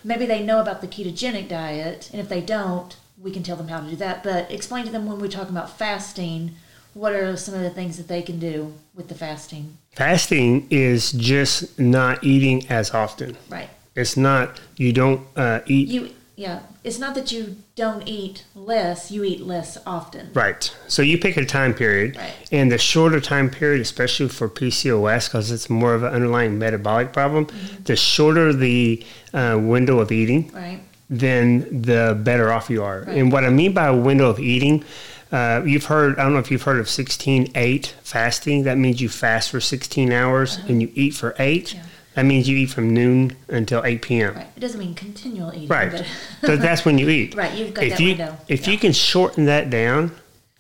Maybe 0.05 0.27
they 0.27 0.43
know 0.43 0.61
about 0.61 0.81
the 0.81 0.89
ketogenic 0.89 1.49
diet, 1.49 2.11
and 2.13 2.21
if 2.21 2.29
they 2.29 2.41
don't, 2.41 2.97
we 3.21 3.31
can 3.31 3.43
tell 3.43 3.57
them 3.57 3.69
how 3.69 3.81
to 3.81 3.91
do 3.91 3.97
that. 3.97 4.23
But 4.23 4.51
explain 4.51 4.85
to 4.85 4.93
them 4.93 5.07
when 5.07 5.19
we 5.19 5.29
talk 5.29 5.49
about 5.49 5.77
fasting, 5.77 6.55
what 6.95 7.13
are 7.13 7.37
some 7.37 7.55
of 7.55 7.61
the 7.61 7.71
things 7.71 7.97
that 7.99 8.09
they 8.09 8.23
can 8.23 8.39
do 8.39 8.75
with 8.95 9.09
the 9.09 9.15
fasting? 9.15 9.77
Fasting 9.93 10.67
is 10.71 11.13
just 11.13 11.79
not 11.79 12.25
eating 12.25 12.67
as 12.69 12.93
often. 12.93 13.37
Right. 13.49 13.69
It's 13.95 14.17
not 14.17 14.61
you 14.77 14.93
don't 14.93 15.27
uh, 15.37 15.61
eat 15.67 15.89
You 15.89 16.11
yeah, 16.37 16.61
it's 16.85 16.99
not 16.99 17.15
that 17.15 17.33
you 17.33 17.57
don't 17.77 18.07
eat 18.07 18.45
less, 18.55 19.11
you 19.11 19.25
eat 19.25 19.41
less 19.41 19.79
often. 19.87 20.29
right. 20.35 20.75
So 20.87 21.01
you 21.03 21.17
pick 21.19 21.37
a 21.39 21.45
time 21.47 21.73
period, 21.75 22.17
Right. 22.17 22.33
and 22.53 22.71
the 22.71 22.79
shorter 22.79 23.21
time 23.21 23.49
period, 23.51 23.81
especially 23.81 24.29
for 24.29 24.49
PCOS, 24.49 25.29
because 25.29 25.51
it's 25.51 25.71
more 25.71 25.95
of 25.95 26.03
an 26.03 26.13
underlying 26.13 26.59
metabolic 26.59 27.13
problem. 27.13 27.47
Mm-hmm. 27.47 27.83
The 27.85 27.97
shorter 27.97 28.53
the 28.53 29.03
uh, 29.33 29.59
window 29.61 29.99
of 29.99 30.13
eating, 30.13 30.51
Right. 30.53 30.81
then 31.09 31.83
the 31.83 32.19
better 32.23 32.53
off 32.53 32.69
you 32.71 32.83
are. 32.85 33.01
Right. 33.07 33.17
And 33.17 33.33
what 33.33 33.45
I 33.45 33.51
mean 33.51 33.73
by 33.73 33.87
a 33.87 33.97
window 33.97 34.29
of 34.29 34.39
eating, 34.39 34.85
uh, 35.33 35.63
you've 35.65 35.87
heard, 35.87 36.19
I 36.19 36.23
don't 36.25 36.35
know 36.35 36.39
if 36.39 36.51
you've 36.51 36.63
heard 36.63 36.79
of 36.79 36.89
16 36.89 37.51
8 37.55 37.95
fasting. 38.03 38.63
That 38.65 38.79
means 38.79 39.01
you 39.01 39.09
fast 39.09 39.51
for 39.51 39.61
16 39.61 40.13
hours 40.13 40.59
and 40.69 40.81
you 40.83 40.91
eat 40.95 41.15
for 41.15 41.35
eight. 41.39 41.75
Uh-huh. 41.75 41.83
Yeah. 41.83 41.86
That 42.17 42.25
means 42.25 42.49
you 42.49 42.57
eat 42.57 42.71
from 42.71 42.95
noon 42.95 43.37
until 43.49 43.85
8 43.85 44.01
p.m. 44.01 44.35
Right. 44.35 44.47
It 44.57 44.61
doesn't 44.61 44.81
mean 44.81 44.95
continual 44.95 45.53
eating. 45.53 45.69
Right. 45.69 45.93
But 45.93 46.07
so 46.47 46.57
that's 46.57 46.83
when 46.87 46.97
you 46.97 47.11
eat. 47.11 47.35
Right, 47.35 47.53
you've 47.53 47.75
got 47.75 47.85
if 47.85 47.91
that 47.91 48.01
you, 48.01 48.09
window. 48.09 48.39
If 48.49 48.67
Yeah. 48.67 48.73
you 48.73 48.79
can 48.79 48.93
shorten 48.93 49.45
that 49.45 49.69
down 49.69 50.13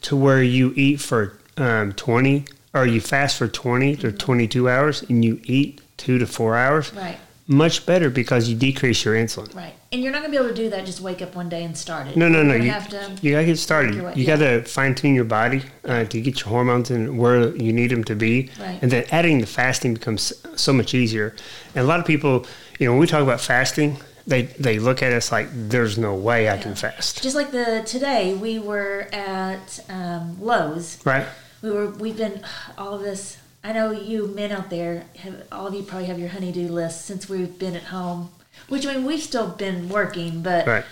to 0.03 0.17
where 0.17 0.43
you 0.43 0.75
eat 0.77 1.01
for 1.01 1.39
um, 1.57 1.95
20 1.95 2.45
or 2.75 2.87
you 2.87 3.01
fast 3.01 3.39
for 3.39 3.49
20 3.49 3.97
to 3.97 4.13
22 4.13 4.69
hours 4.69 5.03
and 5.09 5.25
you 5.25 5.41
eat 5.45 5.81
two 5.97 6.19
to 6.19 6.27
four 6.27 6.57
hours, 6.59 6.93
right. 6.93 7.17
Much 7.49 7.87
better 7.87 8.11
because 8.11 8.49
you 8.49 8.57
decrease 8.57 9.05
your 9.05 9.15
insulin. 9.15 9.55
Right. 9.55 9.75
And 9.93 10.03
you're 10.03 10.11
not 10.11 10.23
gonna 10.23 10.31
be 10.31 10.37
able 10.37 10.49
to 10.49 10.55
do 10.55 10.69
that 10.71 10.85
just 10.85 11.01
wake 11.01 11.23
up 11.23 11.37
one 11.37 11.49
day 11.49 11.63
and 11.63 11.77
start 11.77 12.09
it. 12.09 12.17
No, 12.17 12.29
no, 12.29 12.43
no. 12.43 12.55
You, 12.55 12.71
have 12.71 12.89
to 12.89 13.17
you 13.23 13.33
gotta 13.33 13.47
get 13.47 13.59
started. 13.59 13.95
You 13.95 14.11
yeah. 14.17 14.37
gotta 14.37 14.63
fine 14.65 14.95
tune 14.95 15.15
your 15.15 15.25
body 15.25 15.63
uh, 15.85 16.05
to 16.05 16.21
get 16.21 16.41
your 16.41 16.49
hormones 16.49 16.91
and 16.91 17.19
where 17.19 17.55
you 17.57 17.73
need 17.73 17.91
them 17.91 18.03
to 18.05 18.17
be. 18.17 18.51
Right. 18.59 18.79
And 18.83 18.91
then 18.91 19.05
adding 19.13 19.41
the 19.41 19.47
fasting 19.47 19.95
becomes 19.95 20.33
so 20.57 20.73
much 20.73 20.93
easier. 20.93 21.37
And 21.75 21.85
a 21.85 21.87
lot 21.87 22.01
of 22.01 22.07
people, 22.07 22.47
you 22.81 22.87
know, 22.87 22.93
when 22.93 23.01
we 23.01 23.07
talk 23.07 23.23
about 23.23 23.41
fasting, 23.41 23.99
they 24.27 24.43
they 24.43 24.81
look 24.81 25.03
at 25.03 25.13
us 25.13 25.31
like 25.31 25.47
there's 25.53 25.97
no 25.97 26.15
way 26.17 26.51
I 26.51 26.59
can 26.59 26.75
fast. 26.75 27.23
just 27.23 27.37
like 27.37 27.53
the 27.53 27.85
today 27.87 28.35
we 28.35 28.59
were 28.59 29.09
at 29.13 29.85
um, 29.89 30.37
Lowe's. 30.41 30.99
Right? 31.07 31.27
We 31.63 31.71
were 31.71 31.91
we've 31.91 32.17
been 32.17 32.43
all 32.77 32.95
of 32.95 33.03
this 33.03 33.39
I 33.67 33.73
know 33.73 33.91
you 33.91 34.29
men 34.29 34.53
out 34.53 34.71
there 34.71 35.07
have 35.19 35.43
all 35.51 35.67
of 35.67 35.75
you 35.75 35.83
probably 35.83 36.07
have 36.07 36.21
your 36.21 36.29
honeydew 36.29 36.69
list 36.69 37.05
since 37.05 37.29
we've 37.29 37.59
been 37.59 37.75
at 37.75 37.83
home. 37.83 38.31
Which 38.69 38.87
I 38.87 38.95
mean 38.95 39.05
we've 39.05 39.21
still 39.21 39.49
been 39.49 39.89
working, 39.89 40.41
but 40.41 40.69
Right. 40.69 40.85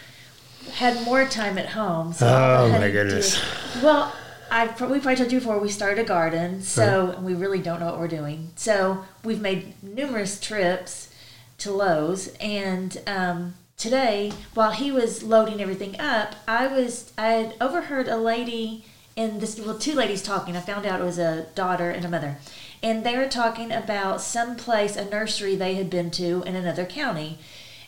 had 0.73 1.01
more 1.05 1.25
time 1.25 1.57
at 1.57 1.69
home. 1.69 2.13
So 2.13 2.27
Oh, 2.27 2.69
my 2.73 2.91
goodness. 2.91 3.41
Well, 3.81 4.13
I 4.51 4.67
we 4.67 4.73
probably 4.73 5.15
told 5.15 5.31
you 5.31 5.39
before 5.39 5.61
we 5.61 5.69
started 5.69 6.01
a 6.01 6.05
garden, 6.05 6.63
so 6.63 7.17
we 7.23 7.35
really 7.35 7.61
don't 7.61 7.79
know 7.79 7.87
what 7.87 8.01
we're 8.01 8.09
doing. 8.09 8.51
So 8.57 9.05
we've 9.23 9.41
made 9.41 9.81
numerous 9.81 10.41
trips 10.41 11.15
to 11.59 11.71
Lowe's, 11.71 12.27
and 12.41 13.01
um, 13.07 13.55
today 13.77 14.33
while 14.55 14.73
he 14.73 14.91
was 14.91 15.23
loading 15.23 15.61
everything 15.63 16.01
up, 16.01 16.35
I 16.49 16.67
was 16.67 17.13
I 17.17 17.29
had 17.35 17.55
overheard 17.61 18.09
a 18.09 18.17
lady 18.17 18.85
and 19.17 19.41
this 19.41 19.61
well 19.61 19.79
two 19.79 19.95
ladies 19.95 20.23
talking. 20.23 20.57
I 20.57 20.61
found 20.61 20.87
out 20.87 21.01
it 21.01 21.05
was 21.05 21.19
a 21.19 21.47
daughter 21.55 21.91
and 21.91 22.05
a 22.05 22.09
mother. 22.09 22.37
And 22.85 23.03
they 23.03 23.17
were 23.17 23.29
talking 23.29 23.73
about 23.73 24.21
some 24.21 24.57
place, 24.57 24.95
a 24.95 25.07
nursery 25.07 25.57
they 25.57 25.75
had 25.75 25.89
been 25.89 26.11
to 26.13 26.43
in 26.43 26.55
another 26.55 26.85
county. 26.85 27.39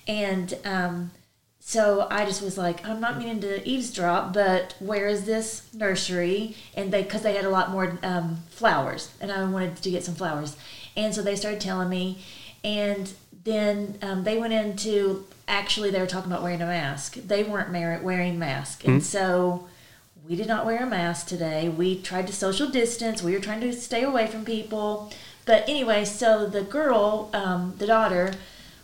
And 0.08 0.56
um, 0.64 1.10
so 1.60 2.08
I 2.10 2.24
just 2.24 2.40
was 2.40 2.56
like, 2.56 2.82
I'm 2.88 2.98
not 2.98 3.18
meaning 3.18 3.40
to 3.40 3.68
eavesdrop, 3.68 4.32
but 4.32 4.74
where 4.80 5.06
is 5.06 5.26
this 5.26 5.68
nursery? 5.74 6.56
And 6.74 6.90
they, 6.90 7.02
because 7.02 7.20
they 7.20 7.34
had 7.34 7.44
a 7.44 7.50
lot 7.50 7.70
more 7.70 7.98
um, 8.02 8.38
flowers, 8.48 9.12
and 9.20 9.30
I 9.30 9.44
wanted 9.44 9.76
to 9.76 9.90
get 9.90 10.02
some 10.02 10.14
flowers. 10.14 10.56
And 10.96 11.14
so 11.14 11.20
they 11.20 11.36
started 11.36 11.60
telling 11.60 11.90
me, 11.90 12.24
and 12.64 13.12
then 13.44 13.98
um, 14.00 14.24
they 14.24 14.38
went 14.38 14.54
into 14.54 15.26
actually 15.46 15.90
they 15.90 16.00
were 16.00 16.06
talking 16.06 16.32
about 16.32 16.42
wearing 16.42 16.62
a 16.62 16.66
mask. 16.66 17.14
They 17.16 17.44
weren't 17.44 17.70
wearing 18.02 18.38
masks, 18.38 18.82
and 18.86 19.04
so 19.04 19.68
we 20.28 20.36
did 20.36 20.48
not 20.48 20.66
wear 20.66 20.82
a 20.82 20.86
mask 20.86 21.26
today. 21.26 21.68
We 21.68 22.00
tried 22.00 22.26
to 22.26 22.32
social 22.32 22.68
distance. 22.68 23.22
We 23.22 23.32
were 23.32 23.40
trying 23.40 23.60
to 23.60 23.72
stay 23.72 24.02
away 24.02 24.26
from 24.26 24.44
people. 24.44 25.12
But 25.44 25.68
anyway, 25.68 26.04
so 26.04 26.46
the 26.46 26.62
girl, 26.62 27.30
um, 27.32 27.74
the 27.78 27.86
daughter, 27.86 28.34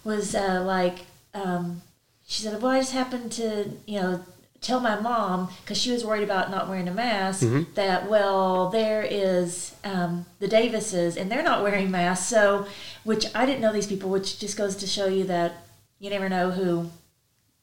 was 0.05 0.35
uh, 0.35 0.63
like, 0.65 1.01
um, 1.35 1.83
she 2.27 2.43
said, 2.43 2.61
"Well, 2.63 2.73
I 2.73 2.81
just 2.81 2.93
happened 2.93 3.33
to, 3.33 3.71
you 3.87 4.01
know, 4.01 4.25
tell 4.61 4.79
my 4.79 4.99
mom 4.99 5.49
because 5.63 5.77
she 5.77 5.91
was 5.91 6.05
worried 6.05 6.23
about 6.23 6.51
not 6.51 6.69
wearing 6.69 6.87
a 6.87 6.95
mask 6.95 7.45
that 7.75 8.09
well, 8.09 8.71
there 8.71 9.03
is 9.03 9.75
um, 9.85 10.25
the 10.39 10.47
Davises 10.47 11.17
and 11.17 11.31
they're 11.31 11.43
not 11.43 11.63
wearing 11.63 11.91
masks. 11.91 12.27
So, 12.29 12.67
which 13.03 13.27
I 13.35 13.45
didn't 13.45 13.61
know 13.61 13.73
these 13.73 13.89
people, 13.89 14.09
which 14.09 14.39
just 14.39 14.57
goes 14.57 14.77
to 14.77 14.87
show 14.87 15.07
you 15.07 15.25
that 15.25 15.65
you 15.99 16.11
never 16.11 16.29
know 16.29 16.53
who 16.53 16.91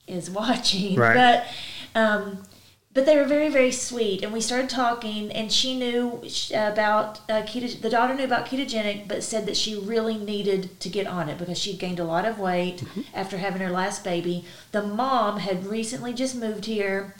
is 0.07 0.29
watching. 0.41 0.95
Right. 0.95 1.15
But 1.15 1.99
um, 1.99 2.43
but 2.93 3.05
they 3.05 3.15
were 3.15 3.25
very 3.25 3.49
very 3.49 3.71
sweet 3.71 4.23
and 4.23 4.33
we 4.33 4.41
started 4.41 4.69
talking 4.69 5.31
and 5.31 5.51
she 5.51 5.77
knew 5.77 6.21
about 6.53 7.19
uh, 7.29 7.41
keto 7.43 7.79
the 7.81 7.89
daughter 7.89 8.13
knew 8.13 8.23
about 8.23 8.45
ketogenic 8.45 9.07
but 9.07 9.23
said 9.23 9.45
that 9.45 9.55
she 9.55 9.75
really 9.77 10.17
needed 10.17 10.79
to 10.79 10.89
get 10.89 11.07
on 11.07 11.29
it 11.29 11.37
because 11.37 11.57
she'd 11.57 11.79
gained 11.79 11.99
a 11.99 12.03
lot 12.03 12.25
of 12.25 12.39
weight 12.39 12.83
after 13.13 13.37
having 13.37 13.61
her 13.61 13.69
last 13.69 14.03
baby 14.03 14.43
the 14.71 14.81
mom 14.81 15.39
had 15.39 15.65
recently 15.65 16.13
just 16.13 16.35
moved 16.35 16.65
here 16.65 17.15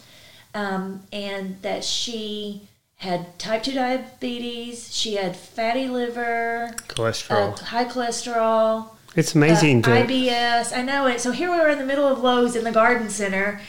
um, 0.56 1.02
and 1.14 1.62
that 1.62 1.84
she 1.84 2.68
had 2.98 3.38
type 3.38 3.64
2 3.64 3.74
diabetes 3.74 4.94
she 4.94 5.16
had 5.16 5.36
fatty 5.36 5.88
liver 5.88 6.70
uh, 6.74 6.78
Cholesterol. 6.88 7.60
high 7.60 7.86
cholesterol 7.86 8.90
it's 9.16 9.34
amazing 9.34 9.84
uh, 9.86 10.06
to. 10.06 10.06
IBS. 10.06 10.76
I 10.76 10.84
know 10.84 11.08
it. 11.08 11.20
So 11.20 11.32
here 11.32 11.52
we 11.52 11.58
were 11.58 11.70
in 11.70 11.80
the 11.80 11.86
middle 11.86 12.08
of 12.08 12.20
Lowe's 12.20 12.56
in 12.56 12.64
the 12.64 12.72
garden 12.72 13.10
center, 13.10 13.60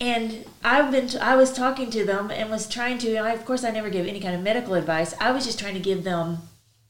and 0.00 0.44
I've 0.64 0.90
been. 0.90 1.08
I 1.20 1.36
was 1.36 1.52
talking 1.52 1.90
to 1.90 2.04
them 2.04 2.30
and 2.30 2.50
was 2.50 2.68
trying 2.68 2.98
to. 2.98 3.16
I, 3.16 3.32
of 3.32 3.44
course, 3.44 3.64
I 3.64 3.70
never 3.70 3.90
give 3.90 4.06
any 4.06 4.20
kind 4.20 4.34
of 4.34 4.42
medical 4.42 4.74
advice. 4.74 5.14
I 5.20 5.30
was 5.32 5.44
just 5.44 5.58
trying 5.58 5.74
to 5.74 5.80
give 5.80 6.04
them 6.04 6.38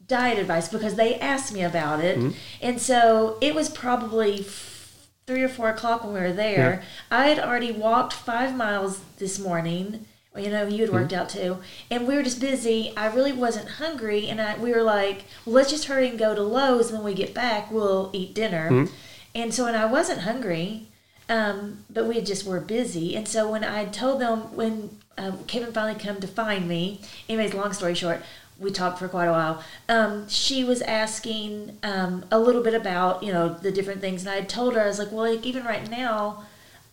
diet 0.07 0.39
advice 0.39 0.69
because 0.69 0.95
they 0.95 1.17
asked 1.21 1.53
me 1.53 1.63
about 1.63 2.03
it, 2.05 2.19
Mm-hmm. 2.19 2.31
and 2.63 2.81
so 2.81 3.37
it 3.41 3.55
was 3.55 3.69
probably 3.69 4.41
f- 4.41 5.09
three 5.27 5.43
or 5.43 5.49
four 5.49 5.69
o'clock 5.69 6.03
when 6.05 6.15
we 6.15 6.21
were 6.21 6.33
there. 6.33 6.83
I 7.11 7.27
had 7.29 7.39
already 7.39 7.73
walked 7.73 8.13
five 8.15 8.57
miles 8.57 9.01
this 9.19 9.39
morning. 9.39 10.07
You 10.37 10.51
know, 10.51 10.67
you 10.69 10.83
had 10.83 10.93
worked 10.93 11.13
out 11.13 11.29
too, 11.31 11.59
and 11.91 12.07
we 12.07 12.15
were 12.15 12.23
just 12.23 12.41
busy. 12.41 12.93
I 12.97 13.13
really 13.13 13.33
wasn't 13.33 13.69
hungry, 13.71 14.29
and 14.29 14.41
I, 14.41 14.57
we 14.57 14.71
were 14.73 14.83
like, 14.85 15.25
well, 15.45 15.57
"Let's 15.57 15.71
just 15.71 15.87
hurry 15.87 16.09
and 16.09 16.19
go 16.19 16.35
to 16.35 16.43
Lowe's. 16.43 16.91
And 16.91 16.99
when 16.99 17.05
we 17.07 17.15
get 17.15 17.35
back, 17.35 17.71
we'll 17.73 18.11
eat 18.13 18.35
dinner." 18.35 18.87
And 19.35 19.53
so, 19.53 19.65
when 19.65 19.75
I 19.75 19.85
wasn't 19.87 20.21
hungry, 20.21 20.89
um, 21.29 21.85
but 21.91 22.07
we 22.07 22.21
just 22.21 22.47
were 22.47 22.61
busy. 22.61 23.17
And 23.17 23.29
so, 23.29 23.51
when 23.51 23.65
I 23.65 23.85
told 23.87 24.21
them 24.21 24.55
when 24.57 24.99
um, 25.17 25.45
Kevin 25.47 25.73
finally 25.73 25.99
come 25.99 26.21
to 26.21 26.27
find 26.27 26.69
me, 26.69 27.01
anyways, 27.29 27.55
long 27.55 27.73
story 27.73 27.95
short, 27.95 28.23
we 28.59 28.71
talked 28.71 28.99
for 28.99 29.09
quite 29.09 29.27
a 29.27 29.33
while. 29.33 29.63
Um, 29.89 30.29
she 30.29 30.65
was 30.65 30.83
asking 30.83 31.79
um, 31.83 32.25
a 32.31 32.39
little 32.39 32.63
bit 32.63 32.75
about 32.75 33.23
you 33.23 33.33
know 33.33 33.55
the 33.55 33.71
different 33.71 34.01
things, 34.01 34.23
and 34.23 34.31
I 34.31 34.37
had 34.37 34.49
told 34.49 34.75
her 34.75 34.81
I 34.83 34.87
was 34.87 34.99
like, 34.99 35.13
well, 35.13 35.33
like 35.33 35.47
even 35.47 35.65
right 35.65 35.89
now, 35.89 36.45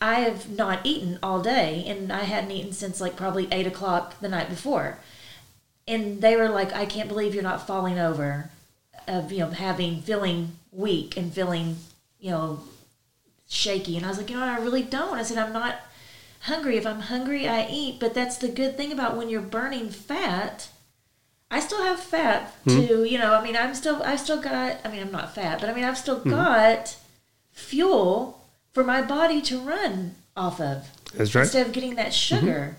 I 0.01 0.15
have 0.21 0.49
not 0.49 0.85
eaten 0.85 1.17
all 1.23 1.41
day, 1.41 1.83
and 1.87 2.11
I 2.11 2.23
hadn't 2.23 2.51
eaten 2.51 2.73
since 2.73 3.01
like 3.01 3.15
probably 3.15 3.47
eight 3.51 3.67
o'clock 3.67 4.19
the 4.19 4.29
night 4.29 4.49
before. 4.49 4.97
And 5.87 6.21
they 6.21 6.35
were 6.35 6.49
like, 6.49 6.73
I 6.73 6.85
can't 6.85 7.07
believe 7.07 7.35
you're 7.35 7.43
not 7.43 7.67
falling 7.67 7.99
over, 7.99 8.49
of 9.07 9.31
you 9.31 9.39
know 9.39 9.49
having 9.49 10.01
feeling 10.01 10.53
weak 10.71 11.15
and 11.15 11.33
feeling 11.33 11.77
you 12.19 12.31
know 12.31 12.59
shaky. 13.47 13.97
And 13.97 14.05
I 14.05 14.09
was 14.09 14.17
like, 14.17 14.29
you 14.29 14.37
know, 14.37 14.43
I 14.43 14.57
really 14.57 14.83
don't. 14.83 15.17
I 15.17 15.23
said, 15.23 15.37
I'm 15.37 15.53
not 15.53 15.79
hungry. 16.41 16.77
If 16.77 16.85
I'm 16.85 17.01
hungry, 17.01 17.47
I 17.47 17.67
eat. 17.69 17.99
But 17.99 18.13
that's 18.13 18.37
the 18.37 18.47
good 18.47 18.77
thing 18.77 18.91
about 18.91 19.17
when 19.17 19.29
you're 19.29 19.41
burning 19.41 19.89
fat. 19.89 20.69
I 21.51 21.59
still 21.59 21.83
have 21.83 21.99
fat 21.99 22.53
hmm? 22.63 22.69
to, 22.69 23.03
you 23.05 23.17
know, 23.17 23.33
I 23.33 23.43
mean, 23.43 23.55
I'm 23.55 23.75
still, 23.75 24.01
I've 24.03 24.19
still 24.19 24.41
got, 24.41 24.77
I 24.83 24.91
mean, 24.91 25.01
I'm 25.01 25.11
not 25.11 25.35
fat, 25.35 25.59
but 25.59 25.69
I 25.69 25.73
mean, 25.73 25.83
I've 25.83 25.97
still 25.97 26.19
hmm. 26.19 26.31
got 26.31 26.97
fuel 27.51 28.45
for 28.73 28.83
my 28.83 29.01
body 29.01 29.41
to 29.43 29.59
run 29.59 30.15
off 30.35 30.59
of 30.59 30.89
That's 31.13 31.33
right. 31.33 31.43
instead 31.43 31.67
of 31.67 31.73
getting 31.73 31.95
that 31.95 32.07
mm-hmm. 32.07 32.39
sugar. 32.39 32.77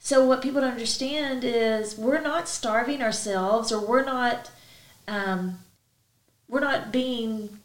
So 0.00 0.24
what 0.24 0.42
people 0.42 0.60
don't 0.60 0.72
understand 0.72 1.44
is 1.44 1.96
we're 1.96 2.20
not 2.20 2.48
starving 2.48 3.02
ourselves, 3.02 3.70
or 3.70 3.86
we're 3.86 4.04
not, 4.04 4.50
um, 5.06 5.58
we're 6.48 6.60
not 6.60 6.92
being 6.92 7.57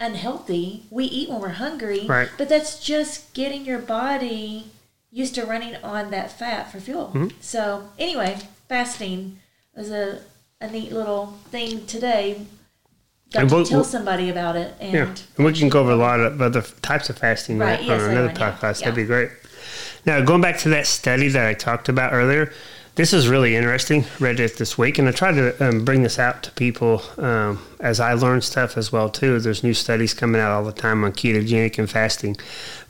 unhealthy. 0.00 0.84
We 0.90 1.04
eat 1.04 1.28
when 1.30 1.40
we're 1.40 1.48
hungry, 1.50 2.06
Right. 2.06 2.28
but 2.36 2.48
that's 2.48 2.80
just 2.80 3.32
getting 3.34 3.64
your 3.64 3.78
body 3.78 4.66
used 5.10 5.34
to 5.36 5.44
running 5.44 5.76
on 5.76 6.10
that 6.10 6.30
fat 6.32 6.70
for 6.72 6.80
fuel. 6.80 7.08
Mm-hmm. 7.14 7.28
So 7.40 7.88
anyway, 7.98 8.38
fasting 8.68 9.38
was 9.76 9.90
a, 9.90 10.20
a 10.60 10.68
neat 10.70 10.92
little 10.92 11.38
thing 11.50 11.86
today. 11.86 12.46
Got 13.32 13.40
And 13.42 13.48
to 13.50 13.54
we'll- 13.56 13.64
tell 13.64 13.78
we'll- 13.78 13.84
somebody 13.84 14.28
about 14.30 14.56
it, 14.56 14.74
and 14.80 14.92
Yeah, 14.92 15.14
and 15.36 15.46
we 15.46 15.52
can 15.52 15.68
go 15.68 15.80
over 15.80 15.92
a 15.92 15.96
lot 15.96 16.20
of 16.20 16.40
other 16.42 16.62
types 16.82 17.08
of 17.10 17.18
fasting 17.18 17.58
Right, 17.58 17.78
on 17.80 17.86
yes, 17.86 18.02
another 18.02 18.26
later 18.28 18.28
on, 18.30 18.36
yeah, 18.52 18.56
podcast. 18.58 18.80
yeah. 18.80 18.84
That'd 18.90 18.94
be 18.96 19.04
great. 19.04 19.30
Now, 20.06 20.20
going 20.20 20.40
back 20.42 20.58
to 20.58 20.68
that 20.70 20.86
study 20.86 21.28
that 21.28 21.46
I 21.46 21.54
talked 21.54 21.88
about 21.88 22.12
earlier, 22.12 22.52
this 22.96 23.12
is 23.12 23.26
really 23.26 23.56
interesting. 23.56 24.04
Read 24.20 24.38
it 24.38 24.56
this 24.56 24.78
week, 24.78 24.98
and 24.98 25.08
I 25.08 25.12
tried 25.12 25.32
to 25.32 25.68
um, 25.68 25.84
bring 25.84 26.04
this 26.04 26.18
out 26.18 26.44
to 26.44 26.52
people 26.52 27.02
um, 27.18 27.60
as 27.80 27.98
I 27.98 28.12
learn 28.12 28.40
stuff 28.40 28.76
as 28.76 28.92
well 28.92 29.08
too. 29.08 29.40
There's 29.40 29.64
new 29.64 29.74
studies 29.74 30.14
coming 30.14 30.40
out 30.40 30.52
all 30.52 30.64
the 30.64 30.72
time 30.72 31.02
on 31.02 31.12
ketogenic 31.12 31.76
and 31.76 31.90
fasting, 31.90 32.36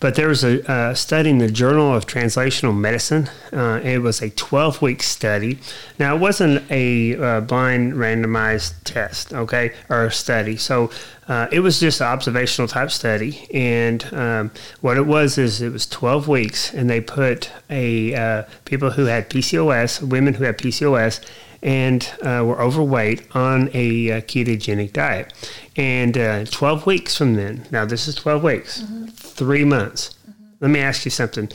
but 0.00 0.14
there 0.14 0.28
was 0.28 0.44
a, 0.44 0.61
a 0.70 0.94
study 0.94 1.30
in 1.30 1.38
the 1.38 1.50
Journal 1.50 1.94
of 1.94 2.06
Translational 2.06 2.76
Medicine. 2.76 3.30
Uh, 3.50 3.80
it 3.82 4.00
was 4.00 4.20
a 4.20 4.28
12 4.28 4.82
week 4.82 5.02
study. 5.02 5.58
Now, 5.99 6.16
it 6.16 6.18
wasn't 6.18 6.70
a 6.70 7.16
uh, 7.16 7.40
blind 7.40 7.94
randomized 7.94 8.75
test, 8.84 9.32
okay, 9.32 9.73
or 9.88 10.04
a 10.04 10.12
study. 10.12 10.58
So 10.58 10.90
uh, 11.28 11.49
it 11.50 11.61
was 11.61 11.81
just 11.81 12.00
an 12.00 12.07
observational 12.07 12.69
type 12.69 12.90
study, 12.90 13.47
and 13.52 14.12
um, 14.12 14.50
what 14.81 14.97
it 14.97 15.07
was 15.07 15.38
is 15.38 15.62
it 15.62 15.73
was 15.73 15.87
12 15.87 16.28
weeks, 16.28 16.73
and 16.75 16.90
they 16.90 17.00
put 17.00 17.50
a 17.71 18.14
uh, 18.14 18.43
people 18.64 18.90
who 18.90 19.07
had 19.07 19.31
PCOS, 19.31 20.02
women 20.02 20.35
who 20.35 20.45
had 20.45 20.59
PCOS, 20.59 21.25
and 21.62 22.12
uh, 22.23 22.45
were 22.45 22.61
overweight 22.61 23.26
on 23.35 23.71
a 23.73 24.12
uh, 24.12 24.21
ketogenic 24.21 24.93
diet, 24.93 25.33
and 25.76 26.19
uh, 26.19 26.45
12 26.45 26.85
weeks 26.85 27.16
from 27.16 27.35
then. 27.35 27.66
Now 27.71 27.87
this 27.87 28.07
is 28.07 28.14
12 28.16 28.43
weeks, 28.43 28.85
three 29.14 29.64
months. 29.64 30.16
Let 30.61 30.71
me 30.71 30.81
ask 30.81 31.07
you 31.07 31.11
something: 31.11 31.49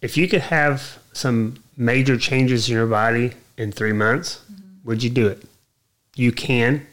If 0.00 0.16
you 0.16 0.28
could 0.28 0.42
have 0.42 0.98
some 1.12 1.56
major 1.76 2.16
changes 2.16 2.68
in 2.68 2.74
your 2.74 2.86
body 2.86 3.32
in 3.56 3.72
three 3.72 3.92
months, 3.92 4.40
would 4.84 5.02
you 5.02 5.10
do 5.10 5.26
it? 5.26 5.42
You 6.14 6.30
can 6.30 6.86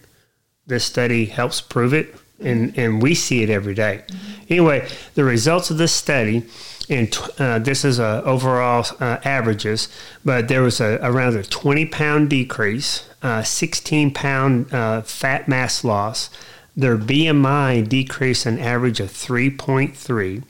this 0.68 0.86
study 0.86 1.26
helps 1.26 1.62
prove 1.62 1.94
it 1.94 2.16
and, 2.40 2.78
and 2.78 3.02
we 3.02 3.16
see 3.16 3.44
it 3.44 3.50
every 3.50 3.74
day. 3.74 4.04
anyway 4.50 4.88
the 5.16 5.24
results 5.24 5.70
of 5.70 5.78
this 5.78 5.92
study 5.92 6.44
and 6.90 7.18
uh, 7.40 7.60
this 7.60 7.86
is 7.86 8.00
uh, 8.00 8.22
overall 8.26 8.86
uh, 9.00 9.18
averages 9.24 9.88
but 10.24 10.48
there 10.48 10.62
was 10.62 10.80
a, 10.80 11.00
around 11.02 11.36
a 11.36 11.44
20 11.44 11.86
pound 11.88 12.30
decrease 12.30 13.08
uh, 13.22 13.42
16 13.42 14.12
pound 14.12 14.74
uh, 14.74 15.02
fat 15.02 15.48
mass 15.48 15.84
loss. 15.84 16.30
Their 16.76 16.98
bmi 16.98 17.88
decreased 17.88 18.46
an 18.46 18.60
average 18.60 19.00
of 19.00 19.10
3.3 19.10 20.44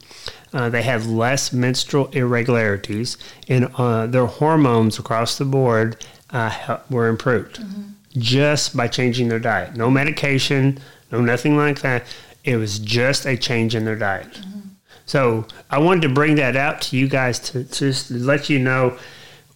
uh, 0.54 0.69
they 0.69 0.84
had 0.84 1.06
less 1.06 1.52
menstrual 1.52 2.08
irregularities 2.10 3.17
and 3.47 3.69
uh, 3.78 4.06
their 4.08 4.28
hormones 4.28 4.99
across 4.99 5.38
the 5.38 5.45
board 5.45 6.06
uh, 6.30 6.78
were 6.89 7.08
improved 7.08 7.60
just 8.17 8.76
by 8.76 8.88
changing 8.88 9.28
their 9.28 9.39
diet. 9.39 9.76
No 9.76 9.89
medication, 9.89 10.80
no 11.12 11.21
nothing 11.21 11.58
like 11.58 11.82
that. 11.82 12.04
It 12.43 12.58
was 12.58 12.80
just 12.80 13.26
a 13.26 13.38
change 13.38 13.76
in 13.76 13.86
their 13.86 13.95
diet. 13.95 14.41
So 15.06 15.45
I 15.69 15.80
wanted 15.80 16.02
to 16.04 16.10
bring 16.10 16.36
that 16.36 16.56
out 16.56 16.82
to 16.84 16.97
you 16.97 17.08
guys 17.08 17.39
to, 17.39 17.63
to 17.63 17.80
just 17.91 18.12
let 18.12 18.49
you 18.49 18.60
know 18.60 18.97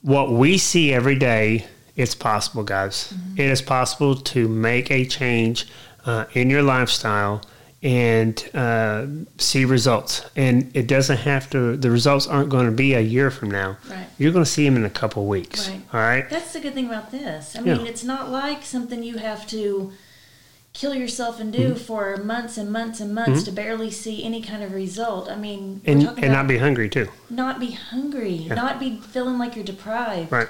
what 0.01 0.31
we 0.31 0.57
see 0.57 0.93
every 0.93 1.15
day. 1.15 1.65
It's 1.95 2.15
possible, 2.15 2.63
guys. 2.63 3.13
It 3.37 3.45
is 3.45 3.61
possible 3.61 4.15
to 4.15 4.47
make 4.47 4.91
a 4.91 5.05
change 5.05 5.67
uh, 6.05 6.25
in 6.33 6.49
your 6.49 6.61
lifestyle 6.61 7.41
and 7.83 8.49
uh, 8.55 9.05
see 9.37 9.65
results. 9.65 10.27
And 10.35 10.71
it 10.75 10.87
doesn't 10.87 11.17
have 11.17 11.49
to. 11.51 11.77
The 11.77 11.91
results 11.91 12.27
aren't 12.27 12.49
going 12.49 12.65
to 12.65 12.71
be 12.71 12.93
a 12.93 12.99
year 13.01 13.29
from 13.29 13.51
now. 13.51 13.77
Right. 13.89 14.07
You're 14.17 14.31
going 14.31 14.45
to 14.45 14.49
see 14.49 14.65
them 14.65 14.75
in 14.77 14.85
a 14.85 14.89
couple 14.89 15.25
weeks. 15.27 15.69
Right. 15.69 15.81
All 15.93 15.99
right. 15.99 16.29
That's 16.29 16.53
the 16.53 16.59
good 16.59 16.73
thing 16.73 16.87
about 16.87 17.11
this. 17.11 17.55
I 17.55 17.61
Yeah. 17.61 17.75
mean, 17.77 17.85
it's 17.87 18.03
not 18.03 18.29
like 18.31 18.63
something 18.63 19.03
you 19.03 19.17
have 19.17 19.45
to 19.47 19.91
kill 20.73 20.93
yourself 20.93 21.39
and 21.39 21.51
do 21.53 21.69
Mm-hmm. 21.69 21.77
for 21.77 22.17
months 22.17 22.57
and 22.57 22.71
months 22.71 22.99
and 22.99 23.13
months 23.13 23.43
to 23.43 23.51
barely 23.51 23.89
see 23.89 24.23
any 24.23 24.41
kind 24.41 24.61
of 24.63 24.73
result. 24.73 25.29
I 25.29 25.35
mean, 25.35 25.81
And, 25.85 26.03
and 26.03 26.31
not 26.31 26.47
be 26.47 26.57
hungry 26.59 26.87
too. 26.89 27.07
not 27.31 27.59
be 27.59 27.71
hungry, 27.71 28.45
not 28.49 28.79
be 28.79 28.97
feeling 29.01 29.37
like 29.39 29.55
you're 29.55 29.65
deprived. 29.65 30.31
Right. 30.31 30.47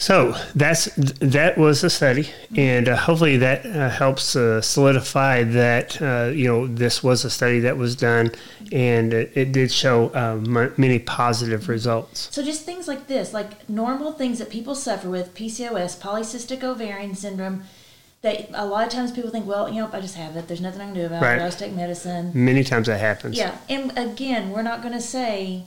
So 0.00 0.34
that's 0.54 0.86
that 1.20 1.58
was 1.58 1.82
the 1.82 1.90
study, 1.90 2.30
and 2.56 2.88
uh, 2.88 2.96
hopefully 2.96 3.36
that 3.36 3.66
uh, 3.66 3.90
helps 3.90 4.34
uh, 4.34 4.62
solidify 4.62 5.42
that 5.42 6.00
uh, 6.00 6.30
you 6.34 6.48
know 6.48 6.66
this 6.66 7.02
was 7.04 7.26
a 7.26 7.30
study 7.30 7.60
that 7.60 7.76
was 7.76 7.96
done, 7.96 8.32
and 8.72 9.12
it, 9.12 9.30
it 9.34 9.52
did 9.52 9.70
show 9.70 10.08
uh, 10.14 10.40
m- 10.42 10.72
many 10.78 10.98
positive 11.00 11.68
results. 11.68 12.28
So 12.32 12.42
just 12.42 12.64
things 12.64 12.88
like 12.88 13.08
this, 13.08 13.34
like 13.34 13.68
normal 13.68 14.12
things 14.12 14.38
that 14.38 14.48
people 14.48 14.74
suffer 14.74 15.10
with, 15.10 15.34
PCOS, 15.34 16.00
polycystic 16.00 16.64
ovarian 16.64 17.14
syndrome, 17.14 17.64
that 18.22 18.48
a 18.54 18.64
lot 18.64 18.86
of 18.86 18.90
times 18.90 19.12
people 19.12 19.28
think, 19.30 19.46
well, 19.46 19.68
you 19.68 19.82
know, 19.82 19.90
I 19.92 20.00
just 20.00 20.14
have 20.14 20.34
it. 20.34 20.48
There's 20.48 20.62
nothing 20.62 20.80
I 20.80 20.86
can 20.86 20.94
do 20.94 21.04
about 21.04 21.20
Right. 21.20 21.38
it. 21.38 21.42
I 21.42 21.46
just 21.46 21.58
take 21.58 21.74
medicine. 21.74 22.32
Many 22.34 22.64
times 22.64 22.86
that 22.86 23.00
happens. 23.00 23.36
Yeah, 23.36 23.54
and 23.68 23.92
again, 23.98 24.48
we're 24.50 24.62
not 24.62 24.80
going 24.80 24.94
to 24.94 25.00
say, 25.02 25.64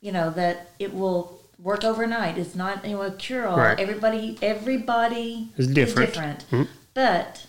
you 0.00 0.12
know, 0.12 0.30
that 0.30 0.70
it 0.78 0.94
will 0.94 1.38
work 1.58 1.84
overnight. 1.84 2.38
It's 2.38 2.54
not 2.54 2.84
you 2.86 2.96
know 2.96 3.02
a 3.02 3.10
cure 3.10 3.46
all. 3.46 3.56
Right. 3.58 3.78
Everybody, 3.78 4.38
everybody 4.42 5.48
It's 5.56 5.66
different. 5.68 6.08
Is 6.10 6.14
different. 6.14 6.50
Mhm. 6.50 6.68
But 6.94 7.46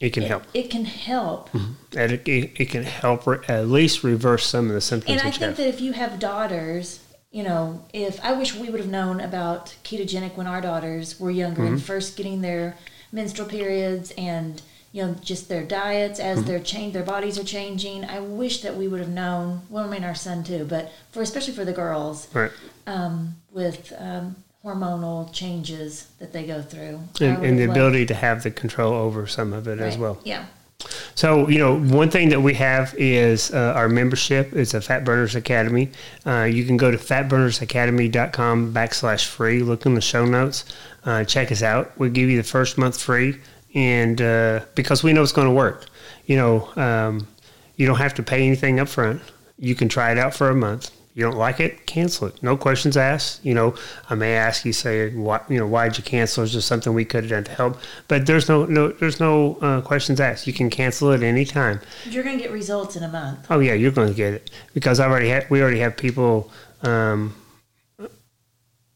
It 0.00 0.10
can 0.12 0.22
it, 0.24 0.28
help. 0.28 0.44
it 0.54 0.70
can 0.70 0.84
help. 0.84 1.50
And 1.54 2.12
it, 2.12 2.28
it, 2.28 2.52
it 2.60 2.70
can 2.70 2.84
help 2.84 3.26
re- 3.26 3.38
at 3.48 3.66
least 3.68 4.04
reverse 4.04 4.46
some 4.46 4.68
of 4.68 4.74
the 4.74 4.80
symptoms 4.80 5.10
And 5.18 5.20
I 5.26 5.30
think 5.30 5.42
have. 5.42 5.56
that 5.56 5.66
if 5.68 5.80
you 5.80 5.92
have 5.92 6.18
daughters, 6.18 7.00
you 7.30 7.42
know, 7.42 7.84
if 7.92 8.22
I 8.24 8.32
wish 8.32 8.54
we 8.54 8.70
would 8.70 8.80
have 8.80 8.88
known 8.88 9.20
about 9.20 9.74
ketogenic 9.84 10.36
when 10.36 10.46
our 10.46 10.60
daughters 10.60 11.18
were 11.20 11.30
younger 11.30 11.62
Mm-hmm. 11.62 11.74
and 11.74 11.82
first 11.82 12.16
getting 12.16 12.40
their 12.42 12.76
menstrual 13.12 13.48
periods 13.48 14.12
and 14.18 14.62
you 14.92 15.04
know 15.04 15.14
just 15.22 15.48
their 15.48 15.64
diets 15.64 16.18
as 16.20 16.38
Mm-hmm. 16.38 16.46
they're 16.48 16.60
change 16.60 16.92
their 16.94 17.02
bodies 17.02 17.38
are 17.38 17.44
changing. 17.44 18.04
I 18.04 18.20
wish 18.20 18.62
that 18.62 18.76
we 18.76 18.88
would 18.88 19.00
have 19.00 19.08
known. 19.10 19.62
Well, 19.70 19.84
I 19.84 19.88
mean 19.88 20.04
our 20.04 20.14
son 20.14 20.44
too, 20.44 20.64
but 20.68 20.90
for 21.12 21.22
especially 21.22 21.54
for 21.54 21.64
the 21.64 21.72
girls 21.72 22.28
right. 22.34 22.50
um, 22.86 23.34
with 23.52 23.92
um, 23.98 24.36
hormonal 24.64 25.32
changes 25.32 26.08
that 26.18 26.32
they 26.32 26.44
go 26.46 26.60
through 26.62 27.00
And, 27.20 27.44
and 27.44 27.58
the 27.58 27.66
loved- 27.66 27.78
ability 27.78 28.06
to 28.06 28.14
have 28.14 28.42
the 28.42 28.50
control 28.50 28.92
over 28.94 29.26
some 29.26 29.52
of 29.52 29.68
it 29.68 29.78
as 29.80 29.96
well. 29.96 30.18
Yeah. 30.24 30.46
So, 31.16 31.48
you 31.48 31.58
know, 31.58 31.76
one 31.76 32.08
thing 32.08 32.28
that 32.28 32.40
we 32.40 32.54
have 32.54 32.94
is 32.96 33.52
uh, 33.52 33.72
our 33.74 33.88
membership. 33.88 34.52
It's 34.54 34.74
a 34.74 34.80
Fat 34.80 35.04
Burners 35.04 35.34
Academy. 35.34 35.90
Uh, 36.24 36.44
you 36.44 36.64
can 36.64 36.76
go 36.76 36.92
to 36.92 36.96
fatburnersacademy.com 36.96 38.72
backslash 38.72 39.26
free. 39.26 39.60
Look 39.62 39.86
in 39.86 39.94
the 39.94 40.00
show 40.00 40.24
notes. 40.24 40.64
Uh, 41.04 41.24
check 41.24 41.50
us 41.50 41.62
out. 41.62 41.98
We 41.98 42.10
give 42.10 42.28
you 42.28 42.36
the 42.36 42.48
first 42.48 42.78
month 42.78 43.00
free, 43.00 43.38
and 43.78 44.20
uh, 44.20 44.60
because 44.74 45.04
we 45.04 45.12
know 45.12 45.22
it's 45.22 45.32
going 45.32 45.46
to 45.48 45.54
work. 45.54 45.86
You 46.26 46.36
know, 46.36 46.54
um, 46.76 47.26
You 47.78 47.86
don't 47.86 47.98
have 47.98 48.14
to 48.14 48.22
pay 48.22 48.44
anything 48.44 48.80
up 48.80 48.88
front. 48.88 49.22
You 49.56 49.74
can 49.74 49.88
try 49.88 50.10
it 50.10 50.18
out 50.18 50.34
for 50.34 50.50
a 50.50 50.54
month. 50.54 50.90
You 51.14 51.24
don't 51.24 51.36
like 51.38 51.58
it, 51.66 51.86
cancel 51.86 52.28
it. 52.28 52.42
No 52.42 52.56
questions 52.56 52.96
asked. 52.96 53.44
You 53.44 53.54
know, 53.54 53.74
I 54.10 54.14
may 54.14 54.34
ask 54.36 54.64
you, 54.64 54.72
say, 54.72 55.10
why, 55.14 55.40
you 55.48 55.58
know, 55.58 55.66
why 55.66 55.88
did 55.88 55.98
you 55.98 56.04
cancel? 56.04 56.44
Is 56.44 56.52
there 56.52 56.62
something 56.62 56.92
we 56.94 57.04
could 57.04 57.24
have 57.24 57.30
done 57.30 57.44
to 57.44 57.50
help? 57.52 57.76
But 58.08 58.26
there's 58.26 58.48
no, 58.48 58.66
no, 58.66 58.88
there's 59.00 59.18
no 59.20 59.58
uh, 59.60 59.80
questions 59.80 60.20
asked. 60.20 60.46
You 60.46 60.52
can 60.52 60.70
cancel 60.70 61.10
it 61.10 61.22
any 61.22 61.44
time. 61.44 61.80
You're 62.04 62.24
going 62.24 62.38
to 62.38 62.42
get 62.44 62.52
results 62.52 62.94
in 62.96 63.02
a 63.02 63.08
month. 63.08 63.46
Oh 63.50 63.60
yeah, 63.60 63.74
you're 63.74 63.96
going 64.00 64.08
to 64.08 64.14
get 64.14 64.32
it 64.34 64.50
because 64.74 65.00
I 65.00 65.06
already 65.08 65.28
had, 65.28 65.48
we 65.50 65.60
already 65.62 65.80
have 65.80 65.96
people 65.96 66.50
um, 66.82 67.34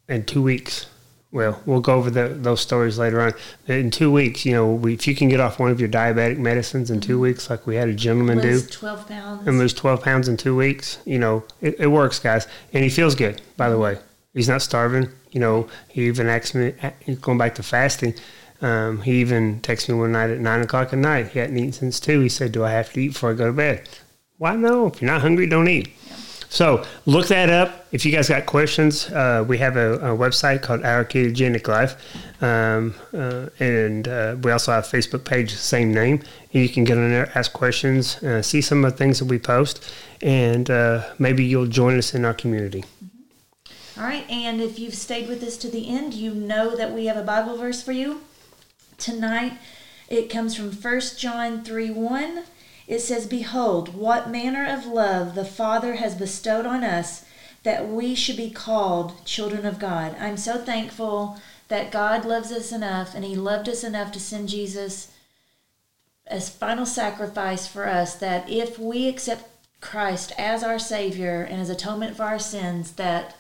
in 0.09 0.25
two 0.25 0.42
weeks. 0.42 0.87
Well, 1.33 1.62
we'll 1.64 1.81
go 1.81 1.95
over 1.95 2.11
the, 2.11 2.29
those 2.29 2.61
stories 2.61 2.99
later 2.99 3.23
on. 3.23 3.33
In 3.66 3.90
two 3.90 4.12
weeks, 4.12 4.45
you 4.45 4.53
know, 4.53 4.71
we, 4.71 4.92
if 4.92 5.09
you 5.09 5.14
can 5.14 5.31
get 5.31 5.40
off 5.40 5.59
one 5.59 5.71
of 5.71 5.81
your 5.81 5.88
diabetic 5.88 6.37
medicines 6.37 6.90
in 6.90 7.01
two 7.01 7.14
mm-hmm. 7.14 7.23
weeks, 7.23 7.49
like 7.49 7.66
we 7.66 7.75
had 7.77 7.88
a 7.88 7.95
gentleman 7.95 8.38
do, 8.38 8.51
Lose 8.51 8.71
12 8.71 9.09
pounds. 9.09 9.49
and 9.49 9.59
lose 9.59 9.73
12 9.73 10.03
pounds 10.03 10.29
in 10.29 10.37
two 10.37 10.55
weeks, 10.55 10.99
you 11.07 11.18
know, 11.18 11.42
it, 11.62 11.81
it 11.81 11.87
works, 11.87 12.18
guys. 12.18 12.47
And 12.75 12.85
he 12.85 12.90
mm-hmm. 12.90 12.97
feels 12.97 13.14
good, 13.14 13.40
by 13.57 13.71
the 13.71 13.77
mm-hmm. 13.77 13.83
way. 13.83 13.99
He's 14.35 14.49
not 14.49 14.61
starving. 14.61 15.09
You 15.31 15.40
know, 15.40 15.68
he 15.88 16.07
even 16.07 16.29
asked 16.29 16.55
me, 16.55 16.75
he's 17.01 17.18
going 17.18 17.38
back 17.38 17.55
to 17.55 17.62
fasting. 17.62 18.14
Um, 18.61 19.01
he 19.01 19.21
even 19.21 19.61
texted 19.61 19.88
me 19.88 19.95
one 19.97 20.12
night 20.12 20.31
at 20.31 20.38
9 20.38 20.61
o'clock 20.61 20.92
at 20.92 20.99
night. 20.99 21.29
He 21.29 21.38
hadn't 21.38 21.57
eaten 21.57 21.73
since 21.73 21.99
2. 21.99 22.21
He 22.21 22.29
said, 22.29 22.53
Do 22.53 22.62
I 22.62 22.71
have 22.71 22.92
to 22.92 23.01
eat 23.01 23.14
before 23.14 23.31
I 23.31 23.35
go 23.35 23.47
to 23.47 23.53
bed? 23.53 23.88
Why 24.37 24.55
no? 24.55 24.88
If 24.88 25.01
you're 25.01 25.11
not 25.11 25.23
hungry, 25.23 25.47
don't 25.47 25.68
eat. 25.68 25.92
So 26.53 26.85
look 27.07 27.29
that 27.29 27.49
up. 27.49 27.87
If 27.93 28.05
you 28.05 28.12
guys 28.12 28.29
got 28.29 28.45
questions, 28.45 29.09
uh, 29.11 29.43
we 29.49 29.57
have 29.57 29.79
a, 29.79 29.95
a 29.95 30.15
website 30.15 30.61
called 30.61 30.85
Our 30.85 31.03
Ketogenic 31.03 31.67
Life, 31.67 31.97
um, 32.43 32.95
uh, 33.15 33.49
and 33.59 34.07
uh, 34.07 34.37
we 34.43 34.53
also 34.53 34.71
have 34.73 34.85
a 34.85 34.87
Facebook 34.87 35.25
page, 35.25 35.55
same 35.55 35.95
name. 35.95 36.21
You 36.51 36.69
can 36.69 36.85
get 36.85 36.99
on 36.99 37.09
there, 37.09 37.33
ask 37.35 37.55
questions, 37.55 38.23
uh, 38.23 38.43
see 38.43 38.61
some 38.61 38.85
of 38.85 38.93
the 38.93 38.99
things 38.99 39.19
that 39.21 39.25
we 39.25 39.38
post, 39.38 39.91
and 40.21 40.71
uh, 40.71 41.05
maybe 41.19 41.43
you'll 41.43 41.69
join 41.69 41.97
us 41.97 42.12
in 42.15 42.27
our 42.27 42.35
community. 42.35 42.85
All 43.97 44.05
right, 44.05 44.29
and 44.29 44.61
if 44.61 44.79
you've 44.79 44.95
stayed 44.95 45.31
with 45.31 45.43
us 45.43 45.57
to 45.57 45.71
the 45.71 45.88
end, 45.88 46.12
you 46.12 46.35
know 46.35 46.77
that 46.77 46.93
we 46.93 47.07
have 47.07 47.17
a 47.17 47.23
Bible 47.23 47.57
verse 47.57 47.83
for 47.83 47.93
you. 47.93 48.21
Tonight, 48.99 49.55
it 50.11 50.29
comes 50.29 50.55
from 50.55 50.71
1 50.71 51.01
John 51.17 51.65
3 51.65 51.91
1. 51.93 52.45
It 52.92 53.00
says, 53.00 53.26
Behold, 53.26 53.94
what 53.94 54.28
manner 54.28 54.66
of 54.66 54.85
love 54.85 55.35
the 55.35 55.46
Father 55.46 55.94
has 55.94 56.14
bestowed 56.14 56.66
on 56.66 56.85
us 56.85 57.24
that 57.62 57.88
we 57.88 58.14
should 58.14 58.37
be 58.37 58.50
called 58.50 59.24
children 59.24 59.64
of 59.64 59.78
God. 59.78 60.14
I'm 60.20 60.37
so 60.37 60.59
thankful 60.59 61.40
that 61.68 61.90
God 61.90 62.26
loves 62.26 62.52
us 62.52 62.70
enough 62.70 63.14
and 63.14 63.24
He 63.24 63.35
loved 63.35 63.66
us 63.66 63.83
enough 63.83 64.12
to 64.12 64.20
send 64.20 64.50
Jesus 64.50 65.11
as 66.26 66.50
final 66.50 66.85
sacrifice 66.85 67.66
for 67.66 67.88
us 67.88 68.14
that 68.16 68.46
if 68.50 68.78
we 68.78 69.09
accept 69.09 69.48
Christ 69.81 70.35
as 70.37 70.62
our 70.62 70.78
Savior 70.78 71.48
and 71.48 71.62
as 71.62 71.70
atonement 71.70 72.14
for 72.14 72.24
our 72.24 72.38
sins, 72.38 72.92
that 72.92 73.35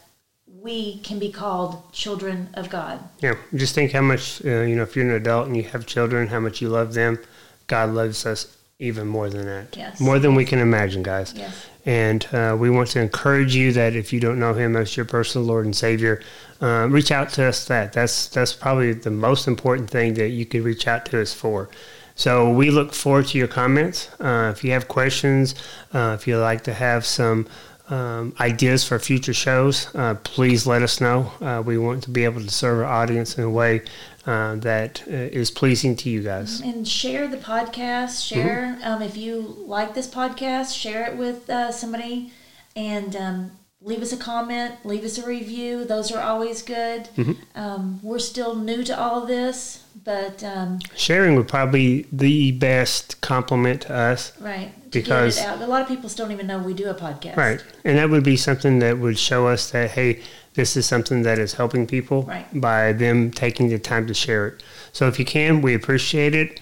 we 0.46 0.98
can 1.00 1.18
be 1.18 1.30
called 1.30 1.92
children 1.92 2.48
of 2.54 2.70
God. 2.70 3.00
Yeah, 3.20 3.34
just 3.54 3.74
think 3.74 3.92
how 3.92 4.00
much, 4.00 4.42
uh, 4.46 4.62
you 4.62 4.76
know, 4.76 4.84
if 4.84 4.96
you're 4.96 5.10
an 5.10 5.14
adult 5.14 5.48
and 5.48 5.58
you 5.58 5.64
have 5.64 5.84
children, 5.84 6.28
how 6.28 6.40
much 6.40 6.62
you 6.62 6.70
love 6.70 6.94
them. 6.94 7.18
God 7.66 7.90
loves 7.90 8.24
us 8.24 8.56
even 8.82 9.06
more 9.06 9.30
than 9.30 9.46
that. 9.46 9.76
Yes. 9.76 10.00
More 10.00 10.18
than 10.18 10.34
we 10.34 10.44
can 10.44 10.58
imagine, 10.58 11.02
guys. 11.02 11.32
Yes. 11.34 11.66
And 11.84 12.26
uh, 12.32 12.56
we 12.58 12.70
want 12.70 12.88
to 12.90 13.00
encourage 13.00 13.54
you 13.54 13.72
that 13.72 13.94
if 13.94 14.12
you 14.12 14.20
don't 14.20 14.38
know 14.38 14.54
Him 14.54 14.76
as 14.76 14.96
your 14.96 15.06
personal 15.06 15.46
Lord 15.46 15.64
and 15.64 15.74
Savior, 15.74 16.20
uh, 16.60 16.88
reach 16.90 17.10
out 17.10 17.30
to 17.30 17.44
us. 17.44 17.64
That 17.66 17.92
that's 17.92 18.28
that's 18.28 18.52
probably 18.52 18.92
the 18.92 19.10
most 19.10 19.48
important 19.48 19.90
thing 19.90 20.14
that 20.14 20.28
you 20.28 20.46
could 20.46 20.62
reach 20.62 20.86
out 20.86 21.06
to 21.06 21.20
us 21.20 21.32
for. 21.32 21.68
So 22.14 22.50
we 22.52 22.70
look 22.70 22.92
forward 22.92 23.26
to 23.28 23.38
your 23.38 23.48
comments. 23.48 24.10
Uh, 24.20 24.52
if 24.54 24.62
you 24.62 24.72
have 24.72 24.86
questions, 24.86 25.54
uh, 25.94 26.16
if 26.18 26.26
you'd 26.26 26.40
like 26.40 26.62
to 26.64 26.74
have 26.74 27.06
some 27.06 27.46
um, 27.90 28.34
ideas 28.40 28.84
for 28.84 28.98
future 28.98 29.34
shows, 29.34 29.92
uh, 29.94 30.14
please 30.22 30.66
let 30.66 30.82
us 30.82 31.00
know. 31.00 31.32
Uh, 31.40 31.62
we 31.64 31.76
want 31.78 32.02
to 32.04 32.10
be 32.10 32.24
able 32.24 32.40
to 32.40 32.50
serve 32.50 32.78
our 32.80 32.84
audience 32.84 33.36
in 33.38 33.44
a 33.44 33.50
way 33.50 33.82
uh, 34.26 34.54
that 34.56 35.02
uh, 35.08 35.10
is 35.10 35.50
pleasing 35.50 35.96
to 35.96 36.08
you 36.08 36.22
guys. 36.22 36.60
And 36.60 36.86
share 36.86 37.26
the 37.28 37.38
podcast. 37.38 38.26
Share 38.26 38.76
Mm-hmm. 38.78 38.84
um, 38.84 39.02
if 39.02 39.16
you 39.16 39.56
like 39.66 39.94
this 39.94 40.06
podcast, 40.06 40.78
share 40.78 41.10
it 41.10 41.16
with 41.16 41.50
uh, 41.50 41.72
somebody, 41.72 42.32
and 42.76 43.14
um, 43.16 43.50
leave 43.84 44.00
us 44.02 44.12
a 44.12 44.16
comment. 44.16 44.74
Leave 44.84 45.04
us 45.04 45.18
a 45.18 45.26
review. 45.26 45.84
Those 45.84 46.12
are 46.12 46.22
always 46.22 46.62
good. 46.62 47.08
Mm-hmm. 47.16 47.32
Um, 47.54 48.00
we're 48.02 48.18
still 48.18 48.54
new 48.54 48.84
to 48.84 48.98
all 48.98 49.22
of 49.22 49.28
this, 49.28 49.84
but 50.04 50.42
um, 50.44 50.78
Sharing 50.96 51.34
would 51.36 51.48
probably 51.48 52.02
be 52.02 52.06
the 52.12 52.52
best 52.52 53.20
compliment 53.20 53.82
to 53.82 53.94
us. 53.94 54.32
right 54.40 54.72
Because- 54.90 55.36
get 55.36 55.44
it 55.44 55.48
out. 55.48 55.62
A 55.62 55.66
lot 55.66 55.82
of 55.82 55.88
people 55.88 56.08
don't 56.10 56.30
even 56.32 56.46
know 56.46 56.58
we 56.58 56.74
do 56.74 56.88
a 56.88 56.94
podcast. 56.94 57.36
Right. 57.36 57.62
And 57.84 57.98
that 57.98 58.08
would 58.10 58.24
be 58.24 58.36
something 58.36 58.78
that 58.80 58.98
would 58.98 59.18
show 59.18 59.46
us 59.48 59.70
that, 59.72 59.90
hey, 59.90 60.20
this 60.54 60.76
is 60.76 60.86
something 60.86 61.22
that 61.22 61.38
is 61.38 61.54
helping 61.54 61.86
people 61.86 62.22
Right. 62.24 62.46
by 62.60 62.92
them 62.92 63.30
taking 63.30 63.68
the 63.68 63.78
time 63.78 64.06
to 64.06 64.14
share 64.14 64.46
it. 64.48 64.62
So 64.92 65.08
if 65.08 65.18
you 65.18 65.24
can, 65.24 65.62
we 65.62 65.74
appreciate 65.74 66.34
it. 66.34 66.60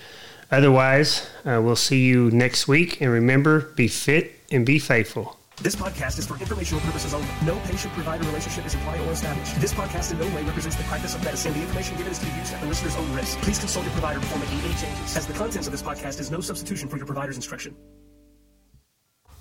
Otherwise, 0.52 1.28
uh, 1.44 1.60
we'll 1.62 1.76
see 1.76 2.04
you 2.04 2.30
next 2.30 2.66
week. 2.68 3.00
And 3.00 3.10
remember, 3.10 3.60
be 3.76 3.88
fit 3.88 4.32
and 4.50 4.64
be 4.64 4.78
faithful. 4.78 5.36
This 5.62 5.76
podcast 5.76 6.18
is 6.18 6.26
for 6.26 6.38
informational 6.38 6.80
purposes 6.80 7.12
only. 7.12 7.28
No 7.44 7.60
patient-provider 7.66 8.24
relationship 8.24 8.64
is 8.64 8.72
implied 8.72 8.98
or 9.00 9.12
established. 9.12 9.60
This 9.60 9.74
podcast 9.74 10.10
in 10.10 10.18
no 10.18 10.24
way 10.34 10.42
represents 10.42 10.74
the 10.76 10.84
practice 10.84 11.14
of 11.14 11.22
medicine. 11.22 11.52
The 11.52 11.60
information 11.60 11.98
given 11.98 12.12
is 12.12 12.18
to 12.18 12.24
be 12.24 12.32
used 12.32 12.54
at 12.54 12.62
the 12.62 12.66
listener's 12.66 12.96
own 12.96 13.12
risk. 13.12 13.36
Please 13.40 13.58
consult 13.58 13.84
your 13.84 13.92
provider 13.92 14.20
before 14.20 14.38
making 14.38 14.58
any 14.60 14.74
changes, 14.80 15.18
as 15.18 15.26
the 15.26 15.34
contents 15.34 15.66
of 15.66 15.72
this 15.72 15.82
podcast 15.82 16.18
is 16.18 16.30
no 16.30 16.40
substitution 16.40 16.88
for 16.88 16.96
your 16.96 17.04
provider's 17.04 17.36
instruction. 17.36 17.76